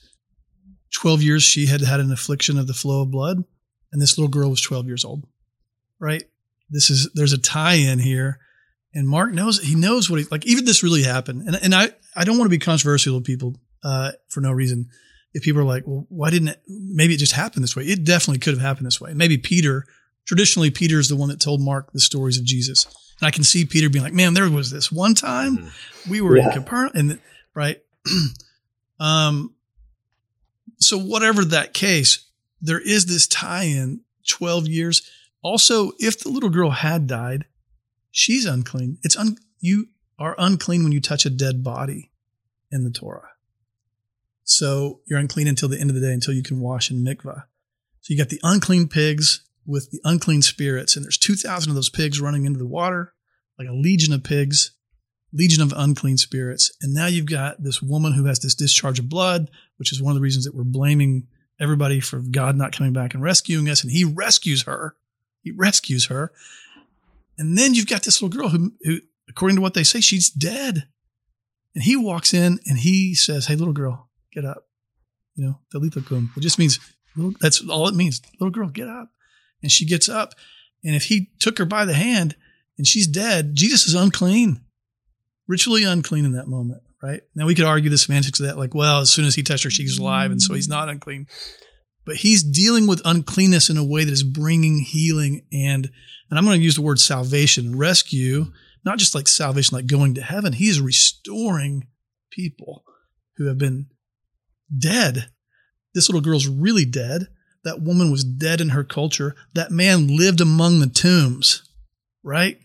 12 0.93 1.21
years 1.21 1.43
she 1.43 1.65
had 1.65 1.81
had 1.81 1.99
an 1.99 2.11
affliction 2.11 2.57
of 2.57 2.67
the 2.67 2.73
flow 2.73 3.01
of 3.01 3.11
blood, 3.11 3.43
and 3.91 4.01
this 4.01 4.17
little 4.17 4.31
girl 4.31 4.49
was 4.49 4.61
12 4.61 4.85
years 4.87 5.05
old, 5.05 5.25
right? 5.99 6.23
This 6.69 6.89
is 6.89 7.09
there's 7.13 7.33
a 7.33 7.37
tie 7.37 7.75
in 7.75 7.99
here 7.99 8.39
and 8.95 9.07
Mark 9.07 9.33
knows 9.33 9.61
he 9.61 9.75
knows 9.75 10.09
what 10.09 10.19
he 10.19 10.25
like. 10.31 10.45
Even 10.47 10.65
this 10.65 10.81
really 10.81 11.03
happened, 11.03 11.43
and 11.47 11.55
and 11.61 11.75
I 11.75 11.89
I 12.15 12.23
don't 12.23 12.37
want 12.37 12.47
to 12.47 12.57
be 12.57 12.57
controversial 12.57 13.15
with 13.15 13.25
people 13.25 13.55
uh, 13.83 14.13
for 14.29 14.41
no 14.41 14.51
reason. 14.51 14.89
If 15.33 15.43
people 15.43 15.61
are 15.61 15.65
like, 15.65 15.83
well, 15.85 16.05
why 16.07 16.29
didn't 16.29 16.47
it? 16.47 16.61
Maybe 16.65 17.13
it 17.13 17.17
just 17.17 17.33
happened 17.33 17.63
this 17.63 17.75
way. 17.75 17.83
It 17.83 18.05
definitely 18.05 18.39
could 18.39 18.53
have 18.53 18.61
happened 18.61 18.87
this 18.87 18.99
way. 18.99 19.13
Maybe 19.13 19.37
Peter. 19.37 19.85
Traditionally, 20.25 20.71
Peter 20.71 20.97
is 20.97 21.07
the 21.07 21.15
one 21.15 21.29
that 21.29 21.39
told 21.39 21.61
Mark 21.61 21.91
the 21.91 21.99
stories 21.99 22.39
of 22.39 22.45
Jesus, 22.45 22.85
and 23.19 23.27
I 23.27 23.31
can 23.31 23.43
see 23.43 23.63
Peter 23.63 23.89
being 23.89 24.03
like, 24.03 24.13
"Man, 24.13 24.33
there 24.33 24.49
was 24.49 24.71
this 24.71 24.91
one 24.91 25.13
time 25.13 25.57
mm-hmm. 25.57 26.09
we 26.09 26.21
were 26.21 26.37
yeah. 26.37 26.47
in 26.47 26.53
Capernaum, 26.53 26.91
and 26.95 27.19
right." 27.53 27.83
um. 28.99 29.53
So 30.77 30.97
whatever 30.97 31.45
that 31.45 31.73
case, 31.73 32.25
there 32.61 32.79
is 32.79 33.05
this 33.05 33.27
tie-in. 33.27 34.01
Twelve 34.27 34.67
years. 34.67 35.07
Also, 35.43 35.91
if 35.99 36.21
the 36.21 36.29
little 36.29 36.49
girl 36.49 36.71
had 36.71 37.05
died, 37.05 37.45
she's 38.15 38.45
unclean. 38.45 38.97
It's 39.03 39.17
un, 39.17 39.37
you 39.59 39.89
are 40.17 40.35
unclean 40.37 40.83
when 40.83 40.93
you 40.93 41.01
touch 41.01 41.25
a 41.25 41.29
dead 41.29 41.63
body 41.63 42.11
in 42.71 42.83
the 42.83 42.89
Torah. 42.89 43.27
So 44.45 45.01
you're 45.05 45.19
unclean 45.19 45.47
until 45.47 45.69
the 45.69 45.79
end 45.79 45.89
of 45.89 45.95
the 45.95 46.01
day, 46.01 46.13
until 46.13 46.33
you 46.33 46.41
can 46.41 46.61
wash 46.61 46.89
in 46.89 47.03
mikvah. 47.03 47.43
So 48.01 48.13
you 48.13 48.17
got 48.17 48.29
the 48.29 48.39
unclean 48.41 48.87
pigs 48.87 49.43
with 49.65 49.91
the 49.91 49.99
unclean 50.05 50.41
spirits, 50.43 50.95
and 50.95 51.03
there's 51.03 51.17
2,000 51.17 51.69
of 51.69 51.75
those 51.75 51.89
pigs 51.89 52.21
running 52.21 52.45
into 52.45 52.59
the 52.59 52.67
water, 52.67 53.13
like 53.59 53.67
a 53.67 53.73
legion 53.73 54.13
of 54.13 54.23
pigs, 54.23 54.71
legion 55.33 55.61
of 55.61 55.73
unclean 55.75 56.17
spirits. 56.17 56.71
And 56.81 56.93
now 56.93 57.07
you've 57.07 57.25
got 57.25 57.61
this 57.61 57.81
woman 57.81 58.13
who 58.13 58.25
has 58.25 58.39
this 58.39 58.55
discharge 58.55 58.99
of 58.99 59.09
blood, 59.09 59.49
which 59.77 59.91
is 59.91 60.01
one 60.01 60.11
of 60.11 60.15
the 60.15 60.21
reasons 60.21 60.45
that 60.45 60.55
we're 60.55 60.63
blaming 60.63 61.27
everybody 61.59 61.99
for 61.99 62.19
God 62.19 62.55
not 62.55 62.71
coming 62.77 62.93
back 62.93 63.13
and 63.13 63.23
rescuing 63.23 63.67
us. 63.67 63.83
And 63.83 63.91
he 63.91 64.05
rescues 64.05 64.63
her. 64.63 64.95
He 65.41 65.51
rescues 65.51 66.05
her. 66.05 66.31
And 67.37 67.57
then 67.57 67.73
you've 67.73 67.87
got 67.87 68.03
this 68.03 68.21
little 68.21 68.37
girl 68.37 68.49
who, 68.49 68.73
who, 68.81 68.99
according 69.29 69.55
to 69.57 69.61
what 69.61 69.73
they 69.73 69.83
say, 69.83 70.01
she's 70.01 70.29
dead. 70.29 70.87
And 71.73 71.83
he 71.83 71.95
walks 71.95 72.33
in 72.33 72.59
and 72.65 72.79
he 72.79 73.13
says, 73.15 73.47
Hey, 73.47 73.55
little 73.55 73.73
girl, 73.73 74.09
get 74.31 74.45
up. 74.45 74.67
You 75.35 75.45
know, 75.45 75.59
Talitha 75.71 76.01
kum. 76.01 76.31
It 76.37 76.39
just 76.39 76.57
means, 76.57 76.79
that's 77.39 77.67
all 77.67 77.87
it 77.87 77.95
means. 77.95 78.21
Little 78.39 78.51
girl, 78.51 78.69
get 78.69 78.87
up. 78.87 79.09
And 79.61 79.71
she 79.71 79.85
gets 79.85 80.07
up. 80.07 80.33
And 80.83 80.95
if 80.95 81.05
he 81.05 81.31
took 81.39 81.57
her 81.57 81.65
by 81.65 81.85
the 81.85 81.93
hand 81.93 82.35
and 82.77 82.87
she's 82.87 83.07
dead, 83.07 83.55
Jesus 83.55 83.87
is 83.87 83.95
unclean, 83.95 84.61
ritually 85.47 85.83
unclean 85.83 86.25
in 86.25 86.33
that 86.33 86.47
moment, 86.47 86.83
right? 87.01 87.21
Now 87.33 87.45
we 87.47 87.55
could 87.55 87.65
argue 87.65 87.89
the 87.89 87.97
semantics 87.97 88.39
of 88.39 88.45
that, 88.45 88.57
like, 88.57 88.73
well, 88.73 89.01
as 89.01 89.09
soon 89.09 89.25
as 89.25 89.35
he 89.35 89.43
touched 89.43 89.63
her, 89.63 89.69
she's 89.69 89.97
alive. 89.97 90.31
And 90.31 90.41
so 90.41 90.53
he's 90.53 90.69
not 90.69 90.87
unclean. 90.87 91.27
But 92.05 92.17
he's 92.17 92.43
dealing 92.43 92.87
with 92.87 93.01
uncleanness 93.03 93.69
in 93.69 93.77
a 93.77 93.85
way 93.85 94.03
that 94.03 94.11
is 94.11 94.23
bringing 94.23 94.79
healing 94.79 95.45
and 95.51 95.89
and 96.29 96.39
I'm 96.39 96.45
going 96.45 96.57
to 96.57 96.63
use 96.63 96.75
the 96.75 96.81
word 96.81 96.99
salvation, 96.99 97.77
rescue, 97.77 98.51
not 98.83 98.97
just 98.97 99.13
like 99.13 99.27
salvation, 99.27 99.75
like 99.75 99.87
going 99.87 100.15
to 100.15 100.21
heaven. 100.21 100.53
He 100.53 100.69
is 100.69 100.81
restoring 100.81 101.87
people 102.31 102.83
who 103.37 103.45
have 103.45 103.57
been 103.57 103.87
dead. 104.77 105.29
This 105.93 106.09
little 106.09 106.21
girl's 106.21 106.47
really 106.47 106.85
dead. 106.85 107.27
That 107.63 107.81
woman 107.81 108.11
was 108.11 108.23
dead 108.23 108.61
in 108.61 108.69
her 108.69 108.83
culture. 108.83 109.35
That 109.53 109.71
man 109.71 110.15
lived 110.15 110.41
among 110.41 110.79
the 110.79 110.87
tombs, 110.87 111.63
right? 112.23 112.59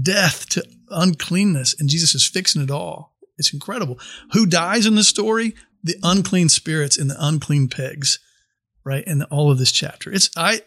Death 0.00 0.48
to 0.50 0.64
uncleanness. 0.90 1.74
And 1.78 1.88
Jesus 1.88 2.14
is 2.14 2.28
fixing 2.28 2.62
it 2.62 2.70
all. 2.70 3.14
It's 3.38 3.52
incredible. 3.52 3.98
Who 4.32 4.46
dies 4.46 4.86
in 4.86 4.94
the 4.94 5.04
story? 5.04 5.54
The 5.82 5.96
unclean 6.02 6.48
spirits 6.48 6.98
and 6.98 7.10
the 7.10 7.16
unclean 7.18 7.68
pigs, 7.68 8.18
right? 8.86 9.04
And 9.06 9.24
all 9.24 9.50
of 9.50 9.58
this 9.58 9.72
chapter. 9.72 10.12
It's, 10.12 10.30
I, 10.36 10.62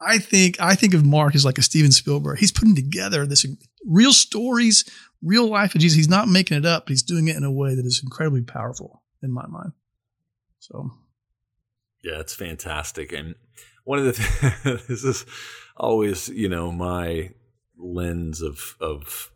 I 0.00 0.18
think 0.18 0.60
I 0.60 0.74
think 0.74 0.94
of 0.94 1.04
Mark 1.04 1.36
as 1.36 1.44
like 1.44 1.58
a 1.58 1.62
Steven 1.62 1.92
Spielberg. 1.92 2.38
He's 2.38 2.50
putting 2.50 2.74
together 2.74 3.24
this 3.26 3.46
real 3.86 4.12
stories, 4.12 4.84
real 5.22 5.46
life 5.46 5.74
of 5.74 5.80
Jesus. 5.80 5.96
He's 5.96 6.08
not 6.08 6.28
making 6.28 6.56
it 6.56 6.66
up. 6.66 6.88
He's 6.88 7.02
doing 7.02 7.28
it 7.28 7.36
in 7.36 7.44
a 7.44 7.52
way 7.52 7.76
that 7.76 7.86
is 7.86 8.00
incredibly 8.02 8.42
powerful 8.42 9.02
in 9.22 9.30
my 9.30 9.46
mind. 9.46 9.72
So, 10.58 10.90
yeah, 12.02 12.18
it's 12.18 12.34
fantastic. 12.34 13.12
And 13.12 13.36
one 13.84 14.00
of 14.00 14.06
the 14.06 14.12
th- 14.12 14.86
this 14.88 15.04
is 15.04 15.24
always 15.76 16.28
you 16.30 16.48
know 16.48 16.72
my 16.72 17.30
lens 17.76 18.40
of 18.40 18.76
of 18.80 19.30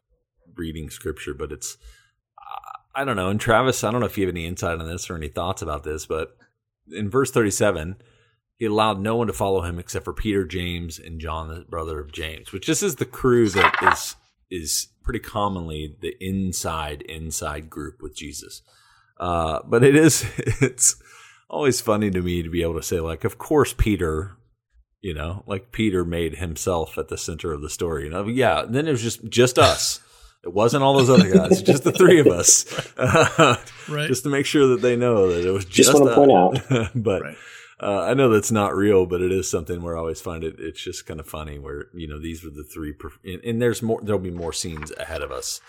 reading 0.57 0.90
scripture, 0.90 1.35
but 1.35 1.52
it's 1.52 1.76
I 2.94 3.05
don't 3.05 3.16
know. 3.16 3.29
And 3.29 3.38
Travis, 3.38 3.85
I 3.85 3.90
don't 3.90 4.00
know 4.00 4.07
if 4.07 4.16
you 4.16 4.26
have 4.26 4.35
any 4.35 4.46
insight 4.46 4.81
on 4.81 4.88
this 4.88 5.11
or 5.11 5.16
any 5.16 5.29
thoughts 5.29 5.61
about 5.61 5.85
this, 5.85 6.07
but 6.07 6.35
in 6.92 7.11
verse 7.11 7.31
thirty 7.31 7.51
seven 7.51 7.96
he 8.59 8.64
allowed 8.64 9.01
no 9.01 9.16
one 9.16 9.27
to 9.27 9.33
follow 9.33 9.62
him 9.62 9.79
except 9.79 10.05
for 10.05 10.14
Peter, 10.14 10.44
James, 10.44 10.99
and 10.99 11.20
John, 11.20 11.49
the 11.49 11.66
brother 11.68 12.01
of 12.01 12.12
James, 12.12 12.53
which 12.53 12.66
this 12.66 12.83
is 12.83 12.96
the 12.96 13.05
crew 13.05 13.49
that 13.51 13.77
is 13.92 14.16
is 14.51 14.88
pretty 15.03 15.18
commonly 15.18 15.96
the 16.01 16.14
inside 16.20 17.03
inside 17.03 17.68
group 17.68 18.01
with 18.01 18.16
Jesus. 18.16 18.62
Uh, 19.18 19.61
but 19.66 19.85
it 19.85 19.94
is 19.94 20.25
it's 20.61 20.96
always 21.51 21.81
funny 21.81 22.11
to 22.11 22.22
me 22.22 22.42
to 22.42 22.51
be 22.51 22.62
able 22.62 22.77
to 22.77 22.83
say 22.83 23.01
like, 23.01 23.25
of 23.25 23.37
course 23.37 23.75
Peter, 23.77 24.37
you 25.03 25.12
know, 25.12 25.44
like 25.46 25.72
Peter 25.72 26.05
made 26.05 26.37
himself 26.37 26.96
at 26.96 27.09
the 27.09 27.18
center 27.18 27.53
of 27.53 27.61
the 27.61 27.70
story. 27.70 28.05
You 28.05 28.11
know, 28.11 28.27
yeah. 28.27 28.64
Then 28.66 28.88
it 28.88 28.92
was 28.92 29.03
just 29.03 29.29
just 29.29 29.59
us. 29.59 30.01
It 30.46 30.54
wasn't 30.54 30.85
all 30.85 30.94
those 30.94 31.11
other 31.11 31.28
guys, 31.28 31.61
just 31.61 31.82
the 31.82 31.90
three 31.90 32.20
of 32.20 32.28
us. 32.28 32.64
right. 33.88 34.06
Just 34.06 34.22
to 34.22 34.28
make 34.30 34.46
sure 34.46 34.68
that 34.68 34.80
they 34.80 34.94
know 34.94 35.32
that 35.32 35.44
it 35.44 35.50
was 35.50 35.64
just, 35.64 35.90
just 35.90 35.94
want 35.94 36.09
to 36.09 36.14
point 36.14 36.30
out. 36.30 36.90
but 36.94 37.22
right. 37.22 37.37
Uh, 37.82 38.04
I 38.04 38.14
know 38.14 38.30
that's 38.30 38.52
not 38.52 38.74
real, 38.74 39.04
but 39.06 39.20
it 39.20 39.32
is 39.32 39.50
something 39.50 39.82
where 39.82 39.96
I 39.96 40.00
always 40.00 40.20
find 40.20 40.44
it. 40.44 40.54
It's 40.59 40.80
just 40.80 41.04
kind 41.04 41.18
of 41.18 41.26
funny 41.26 41.59
where 41.59 41.88
you 41.94 42.06
know 42.06 42.20
these 42.20 42.44
were 42.44 42.50
the 42.50 42.62
three, 42.62 42.94
and, 43.24 43.44
and 43.44 43.61
there's 43.61 43.82
more. 43.82 44.00
There'll 44.00 44.20
be 44.20 44.30
more 44.30 44.52
scenes 44.52 44.92
ahead 44.92 45.20
of 45.20 45.32
us 45.32 45.61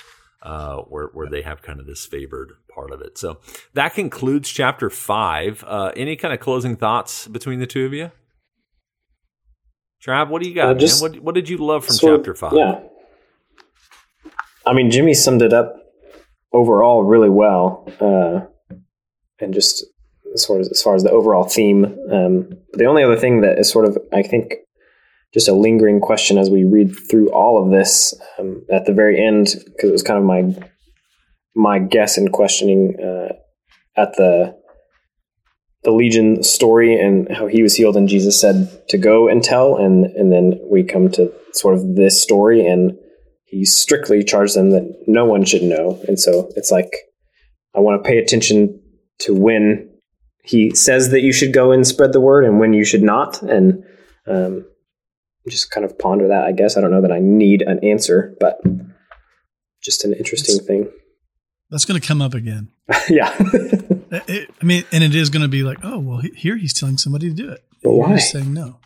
uh, 0.43 0.77
where 0.83 1.07
where 1.07 1.27
they 1.27 1.41
have 1.41 1.61
kind 1.61 1.79
of 1.79 1.85
this 1.85 2.05
favored 2.05 2.53
part 2.73 2.91
of 2.91 3.01
it. 3.01 3.17
So 3.17 3.39
that 3.73 3.93
concludes 3.93 4.49
chapter 4.49 4.89
five. 4.89 5.63
Uh, 5.67 5.91
any 5.97 6.15
kind 6.15 6.33
of 6.33 6.39
closing 6.39 6.75
thoughts 6.75 7.27
between 7.27 7.59
the 7.59 7.67
two 7.67 7.85
of 7.85 7.93
you? 7.93 8.11
Trav, 10.05 10.29
what 10.29 10.43
do 10.43 10.47
you 10.47 10.55
got, 10.55 10.69
uh, 10.69 10.73
just, 10.75 11.01
man? 11.01 11.13
What 11.13 11.23
what 11.23 11.35
did 11.35 11.49
you 11.49 11.57
love 11.57 11.85
from 11.85 11.97
chapter 11.97 12.35
five? 12.35 12.53
Yeah, 12.53 12.79
I 14.67 14.73
mean, 14.73 14.91
Jimmy 14.91 15.13
summed 15.13 15.41
it 15.41 15.53
up 15.53 15.75
overall 16.51 17.03
really 17.03 17.29
well, 17.29 17.89
uh, 18.01 18.41
and 19.39 19.53
just 19.53 19.85
as 20.33 20.45
far 20.45 20.59
as, 20.59 20.69
as 20.69 20.81
far 20.81 20.93
as 20.93 21.03
the 21.03 21.11
overall 21.11 21.45
theme. 21.45 21.85
Um, 22.11 22.49
the 22.73 22.85
only 22.85 23.01
other 23.01 23.15
thing 23.15 23.41
that 23.41 23.57
is 23.57 23.71
sort 23.71 23.85
of, 23.85 23.97
I 24.13 24.23
think, 24.23 24.55
just 25.33 25.47
a 25.47 25.53
lingering 25.53 26.01
question 26.01 26.37
as 26.37 26.49
we 26.49 26.65
read 26.65 26.93
through 27.09 27.31
all 27.31 27.63
of 27.63 27.71
this 27.71 28.13
um, 28.37 28.65
at 28.69 28.85
the 28.85 28.93
very 28.93 29.23
end, 29.23 29.55
because 29.65 29.89
it 29.89 29.93
was 29.93 30.03
kind 30.03 30.19
of 30.19 30.25
my 30.25 30.67
my 31.55 31.79
guess 31.79 32.17
and 32.17 32.31
questioning 32.31 32.95
uh, 33.01 33.33
at 33.95 34.15
the 34.17 34.55
the 35.83 35.91
Legion 35.91 36.43
story 36.43 36.99
and 36.99 37.31
how 37.31 37.47
he 37.47 37.63
was 37.63 37.75
healed, 37.75 37.95
and 37.95 38.09
Jesus 38.09 38.39
said 38.39 38.87
to 38.89 38.97
go 38.97 39.29
and 39.29 39.43
tell, 39.43 39.77
and 39.77 40.05
and 40.05 40.31
then 40.31 40.59
we 40.69 40.83
come 40.83 41.09
to 41.11 41.31
sort 41.53 41.75
of 41.75 41.95
this 41.95 42.21
story, 42.21 42.65
and 42.65 42.97
he 43.47 43.65
strictly 43.65 44.23
charged 44.23 44.55
them 44.55 44.69
that 44.71 45.03
no 45.07 45.25
one 45.25 45.43
should 45.45 45.63
know, 45.63 45.99
and 46.07 46.19
so 46.19 46.51
it's 46.55 46.71
like 46.71 46.91
I 47.75 47.79
want 47.79 48.03
to 48.03 48.07
pay 48.07 48.17
attention 48.17 48.81
to 49.19 49.33
when 49.33 49.89
he 50.43 50.73
says 50.73 51.11
that 51.11 51.21
you 51.21 51.33
should 51.33 51.53
go 51.53 51.71
and 51.71 51.85
spread 51.85 52.13
the 52.13 52.21
word 52.21 52.45
and 52.45 52.59
when 52.59 52.73
you 52.73 52.85
should 52.85 53.03
not. 53.03 53.41
And 53.41 53.83
um, 54.25 54.65
just 55.47 55.71
kind 55.71 55.85
of 55.85 55.99
ponder 55.99 56.29
that, 56.29 56.45
I 56.45 56.53
guess. 56.53 56.77
I 56.77 56.81
don't 56.81 56.91
know 56.91 57.01
that 57.01 57.11
I 57.11 57.19
need 57.19 57.61
an 57.61 57.83
answer, 57.83 58.35
but 58.39 58.59
just 59.81 60.05
an 60.05 60.13
interesting 60.13 60.59
thing. 60.59 60.89
That's 61.69 61.85
going 61.85 61.99
to 61.99 62.07
come 62.07 62.21
up 62.21 62.33
again. 62.33 62.69
yeah. 63.09 63.35
it, 63.39 64.49
I 64.61 64.65
mean, 64.65 64.85
and 64.91 65.03
it 65.03 65.13
is 65.13 65.29
going 65.29 65.41
to 65.41 65.49
be 65.49 65.63
like, 65.63 65.79
oh, 65.83 65.99
well, 65.99 66.21
here 66.35 66.55
he's 66.55 66.73
telling 66.73 66.97
somebody 66.97 67.29
to 67.29 67.35
do 67.35 67.51
it. 67.51 67.63
But 67.83 67.93
why? 67.93 68.13
He's 68.13 68.31
saying 68.31 68.53
no. 68.53 68.79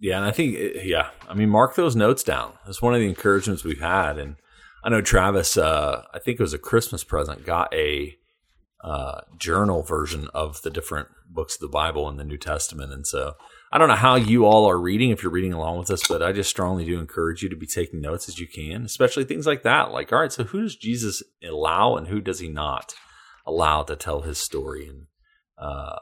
Yeah. 0.00 0.16
And 0.16 0.24
I 0.24 0.30
think, 0.30 0.56
yeah, 0.82 1.10
I 1.28 1.34
mean, 1.34 1.50
mark 1.50 1.76
those 1.76 1.94
notes 1.94 2.24
down. 2.24 2.54
That's 2.64 2.82
one 2.82 2.94
of 2.94 3.00
the 3.00 3.08
encouragements 3.08 3.64
we've 3.64 3.80
had. 3.80 4.18
And 4.18 4.36
I 4.82 4.88
know 4.88 5.02
Travis, 5.02 5.56
uh, 5.56 6.04
I 6.12 6.18
think 6.18 6.40
it 6.40 6.42
was 6.42 6.54
a 6.54 6.58
Christmas 6.58 7.04
present, 7.04 7.44
got 7.44 7.72
a 7.74 8.16
uh, 8.82 9.20
journal 9.36 9.82
version 9.82 10.28
of 10.32 10.62
the 10.62 10.70
different 10.70 11.08
books 11.28 11.56
of 11.56 11.60
the 11.60 11.68
Bible 11.68 12.08
and 12.08 12.18
the 12.18 12.24
New 12.24 12.38
Testament. 12.38 12.92
And 12.92 13.06
so 13.06 13.34
I 13.70 13.78
don't 13.78 13.88
know 13.88 13.94
how 13.94 14.14
you 14.16 14.46
all 14.46 14.68
are 14.68 14.80
reading 14.80 15.10
if 15.10 15.22
you're 15.22 15.30
reading 15.30 15.52
along 15.52 15.78
with 15.78 15.90
us, 15.90 16.02
but 16.08 16.22
I 16.22 16.32
just 16.32 16.50
strongly 16.50 16.86
do 16.86 16.98
encourage 16.98 17.42
you 17.42 17.50
to 17.50 17.56
be 17.56 17.66
taking 17.66 18.00
notes 18.00 18.28
as 18.28 18.38
you 18.38 18.48
can, 18.48 18.84
especially 18.84 19.24
things 19.24 19.46
like 19.46 19.62
that. 19.62 19.92
Like, 19.92 20.12
all 20.12 20.20
right, 20.20 20.32
so 20.32 20.44
who 20.44 20.62
does 20.62 20.76
Jesus 20.76 21.22
allow 21.46 21.96
and 21.96 22.08
who 22.08 22.20
does 22.20 22.40
he 22.40 22.48
not 22.48 22.94
allow 23.46 23.82
to 23.82 23.96
tell 23.96 24.22
his 24.22 24.38
story? 24.38 24.88
And, 24.88 25.06
uh, 25.58 25.98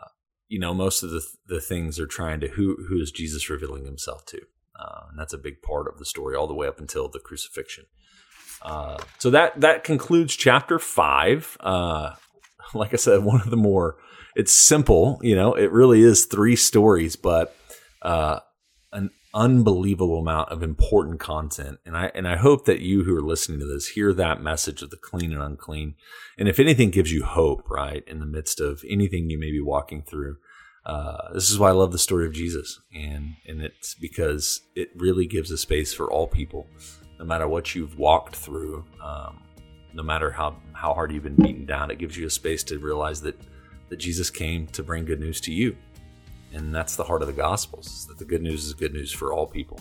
you 0.48 0.58
know, 0.58 0.74
most 0.74 1.02
of 1.02 1.10
the, 1.10 1.22
the 1.46 1.60
things 1.60 2.00
are 2.00 2.06
trying 2.06 2.40
to 2.40 2.48
who, 2.48 2.84
who 2.88 3.00
is 3.00 3.10
Jesus 3.10 3.48
revealing 3.50 3.84
himself 3.84 4.24
to? 4.26 4.40
Uh, 4.78 5.06
and 5.10 5.18
that's 5.18 5.32
a 5.32 5.38
big 5.38 5.60
part 5.62 5.88
of 5.88 5.98
the 5.98 6.04
story 6.04 6.36
all 6.36 6.46
the 6.46 6.54
way 6.54 6.66
up 6.66 6.78
until 6.78 7.08
the 7.08 7.18
crucifixion. 7.18 7.84
Uh, 8.62 8.98
so 9.18 9.30
that, 9.30 9.60
that 9.60 9.84
concludes 9.84 10.34
chapter 10.34 10.78
five. 10.78 11.56
Uh, 11.60 12.14
like 12.74 12.92
I 12.92 12.96
said, 12.96 13.24
one 13.24 13.40
of 13.40 13.50
the 13.50 13.56
more, 13.56 13.96
it's 14.36 14.54
simple, 14.54 15.18
you 15.22 15.34
know, 15.34 15.54
it 15.54 15.72
really 15.72 16.02
is 16.02 16.26
three 16.26 16.56
stories, 16.56 17.16
but 17.16 17.56
uh, 18.02 18.40
unbelievable 19.38 20.18
amount 20.18 20.50
of 20.50 20.62
important 20.62 21.20
content. 21.20 21.78
And 21.86 21.96
I 21.96 22.10
and 22.14 22.26
I 22.26 22.36
hope 22.36 22.64
that 22.64 22.80
you 22.80 23.04
who 23.04 23.16
are 23.16 23.22
listening 23.22 23.60
to 23.60 23.66
this 23.66 23.88
hear 23.88 24.12
that 24.12 24.42
message 24.42 24.82
of 24.82 24.90
the 24.90 24.96
clean 24.96 25.32
and 25.32 25.40
unclean. 25.40 25.94
And 26.36 26.48
if 26.48 26.58
anything 26.58 26.90
gives 26.90 27.12
you 27.12 27.24
hope, 27.24 27.70
right, 27.70 28.02
in 28.06 28.18
the 28.18 28.26
midst 28.26 28.60
of 28.60 28.84
anything 28.88 29.30
you 29.30 29.38
may 29.38 29.50
be 29.50 29.60
walking 29.60 30.02
through. 30.02 30.36
Uh, 30.84 31.34
this 31.34 31.50
is 31.50 31.58
why 31.58 31.68
I 31.68 31.72
love 31.72 31.92
the 31.92 31.98
story 31.98 32.26
of 32.26 32.32
Jesus, 32.32 32.80
and 32.94 33.34
and 33.46 33.60
it's 33.60 33.94
because 33.94 34.62
it 34.74 34.88
really 34.96 35.26
gives 35.26 35.50
a 35.50 35.58
space 35.58 35.92
for 35.92 36.10
all 36.10 36.26
people, 36.26 36.66
no 37.18 37.26
matter 37.26 37.46
what 37.46 37.74
you've 37.74 37.98
walked 37.98 38.34
through, 38.34 38.86
um, 39.04 39.42
no 39.92 40.02
matter 40.02 40.30
how 40.30 40.56
how 40.72 40.94
hard 40.94 41.12
you've 41.12 41.24
been 41.24 41.34
beaten 41.34 41.66
down. 41.66 41.90
It 41.90 41.98
gives 41.98 42.16
you 42.16 42.26
a 42.26 42.30
space 42.30 42.62
to 42.64 42.78
realize 42.78 43.20
that 43.20 43.38
that 43.90 43.98
Jesus 43.98 44.30
came 44.30 44.66
to 44.68 44.82
bring 44.82 45.04
good 45.04 45.20
news 45.20 45.42
to 45.42 45.52
you, 45.52 45.76
and 46.52 46.74
that's 46.74 46.96
the 46.96 47.04
heart 47.04 47.22
of 47.22 47.28
the 47.28 47.34
Gospels. 47.34 48.06
That 48.06 48.18
the 48.18 48.24
good 48.24 48.42
news 48.42 48.64
is 48.64 48.74
good 48.74 48.92
news 48.92 49.12
for 49.12 49.32
all 49.32 49.46
people. 49.46 49.80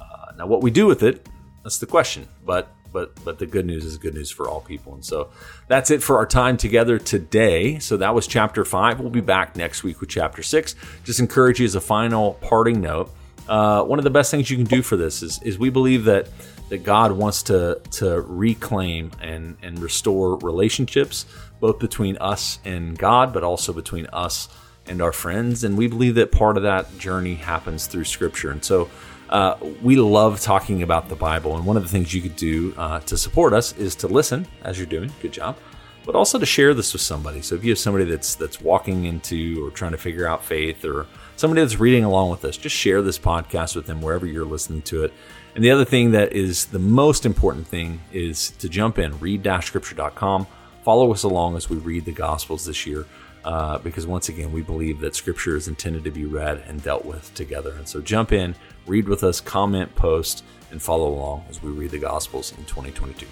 Uh, 0.00 0.32
now, 0.36 0.46
what 0.46 0.62
we 0.62 0.70
do 0.70 0.86
with 0.86 1.02
it, 1.02 1.28
that's 1.62 1.78
the 1.78 1.86
question. 1.86 2.28
But 2.44 2.68
but 2.92 3.22
but 3.24 3.38
the 3.38 3.46
good 3.46 3.66
news 3.66 3.84
is 3.84 3.98
good 3.98 4.14
news 4.14 4.30
for 4.30 4.48
all 4.48 4.60
people. 4.60 4.94
And 4.94 5.04
so 5.04 5.30
that's 5.68 5.90
it 5.90 6.02
for 6.02 6.16
our 6.16 6.26
time 6.26 6.56
together 6.56 6.98
today. 6.98 7.78
So 7.78 7.96
that 7.98 8.14
was 8.14 8.26
chapter 8.26 8.64
five. 8.64 9.00
We'll 9.00 9.10
be 9.10 9.20
back 9.20 9.56
next 9.56 9.82
week 9.82 10.00
with 10.00 10.08
chapter 10.08 10.42
six. 10.42 10.74
Just 11.04 11.20
encourage 11.20 11.60
you 11.60 11.66
as 11.66 11.74
a 11.74 11.80
final 11.80 12.34
parting 12.34 12.80
note. 12.80 13.10
Uh, 13.48 13.82
one 13.82 13.98
of 13.98 14.04
the 14.04 14.10
best 14.10 14.30
things 14.30 14.50
you 14.50 14.56
can 14.56 14.66
do 14.66 14.80
for 14.80 14.96
this 14.96 15.22
is 15.22 15.42
is 15.42 15.58
we 15.58 15.68
believe 15.68 16.04
that 16.04 16.28
that 16.70 16.84
God 16.84 17.12
wants 17.12 17.42
to 17.44 17.80
to 17.92 18.20
reclaim 18.22 19.10
and 19.20 19.56
and 19.62 19.78
restore 19.78 20.38
relationships 20.38 21.26
both 21.60 21.78
between 21.78 22.16
us 22.18 22.58
and 22.64 22.96
God, 22.96 23.32
but 23.32 23.42
also 23.42 23.72
between 23.72 24.06
us 24.12 24.48
and 24.86 25.00
our 25.02 25.12
friends. 25.12 25.64
And 25.64 25.76
we 25.76 25.86
believe 25.86 26.14
that 26.16 26.32
part 26.32 26.56
of 26.56 26.62
that 26.62 26.98
journey 26.98 27.34
happens 27.34 27.86
through 27.86 28.04
Scripture. 28.04 28.50
And 28.50 28.64
so 28.64 28.90
uh, 29.30 29.56
we 29.82 29.96
love 29.96 30.40
talking 30.40 30.82
about 30.82 31.08
the 31.08 31.16
Bible. 31.16 31.56
And 31.56 31.66
one 31.66 31.76
of 31.76 31.82
the 31.82 31.88
things 31.88 32.12
you 32.12 32.22
could 32.22 32.36
do 32.36 32.74
uh, 32.76 33.00
to 33.00 33.16
support 33.16 33.52
us 33.52 33.76
is 33.76 33.94
to 33.96 34.08
listen, 34.08 34.46
as 34.62 34.78
you're 34.78 34.86
doing. 34.86 35.12
Good 35.22 35.32
job. 35.32 35.56
But 36.04 36.14
also 36.14 36.38
to 36.38 36.44
share 36.44 36.74
this 36.74 36.92
with 36.92 37.00
somebody. 37.00 37.40
So 37.40 37.54
if 37.54 37.64
you 37.64 37.70
have 37.70 37.78
somebody 37.78 38.04
that's 38.04 38.34
that's 38.34 38.60
walking 38.60 39.06
into 39.06 39.66
or 39.66 39.70
trying 39.70 39.92
to 39.92 39.98
figure 39.98 40.28
out 40.28 40.44
faith, 40.44 40.84
or 40.84 41.06
somebody 41.36 41.62
that's 41.62 41.80
reading 41.80 42.04
along 42.04 42.30
with 42.30 42.44
us, 42.44 42.58
just 42.58 42.76
share 42.76 43.00
this 43.00 43.18
podcast 43.18 43.74
with 43.74 43.86
them 43.86 44.02
wherever 44.02 44.26
you're 44.26 44.44
listening 44.44 44.82
to 44.82 45.04
it. 45.04 45.14
And 45.54 45.64
the 45.64 45.70
other 45.70 45.86
thing 45.86 46.10
that 46.10 46.34
is 46.34 46.66
the 46.66 46.78
most 46.78 47.24
important 47.24 47.66
thing 47.66 48.00
is 48.12 48.50
to 48.50 48.68
jump 48.68 48.98
in, 48.98 49.18
read-scripture.com. 49.18 50.46
Follow 50.82 51.10
us 51.10 51.22
along 51.22 51.56
as 51.56 51.70
we 51.70 51.78
read 51.78 52.04
the 52.04 52.12
Gospels 52.12 52.66
this 52.66 52.86
year 52.86 53.06
uh, 53.44 53.78
because 53.78 54.06
once 54.06 54.28
again, 54.28 54.52
we 54.52 54.62
believe 54.62 55.00
that 55.00 55.14
Scripture 55.14 55.56
is 55.56 55.68
intended 55.68 56.04
to 56.04 56.10
be 56.10 56.24
read 56.24 56.62
and 56.66 56.82
dealt 56.82 57.04
with 57.04 57.32
together. 57.34 57.74
And 57.76 57.86
so 57.86 58.00
jump 58.00 58.32
in, 58.32 58.54
read 58.86 59.08
with 59.08 59.22
us, 59.22 59.40
comment, 59.40 59.94
post, 59.94 60.44
and 60.70 60.80
follow 60.80 61.08
along 61.08 61.44
as 61.48 61.62
we 61.62 61.70
read 61.70 61.90
the 61.90 61.98
Gospels 61.98 62.52
in 62.52 62.64
2022. 62.64 63.26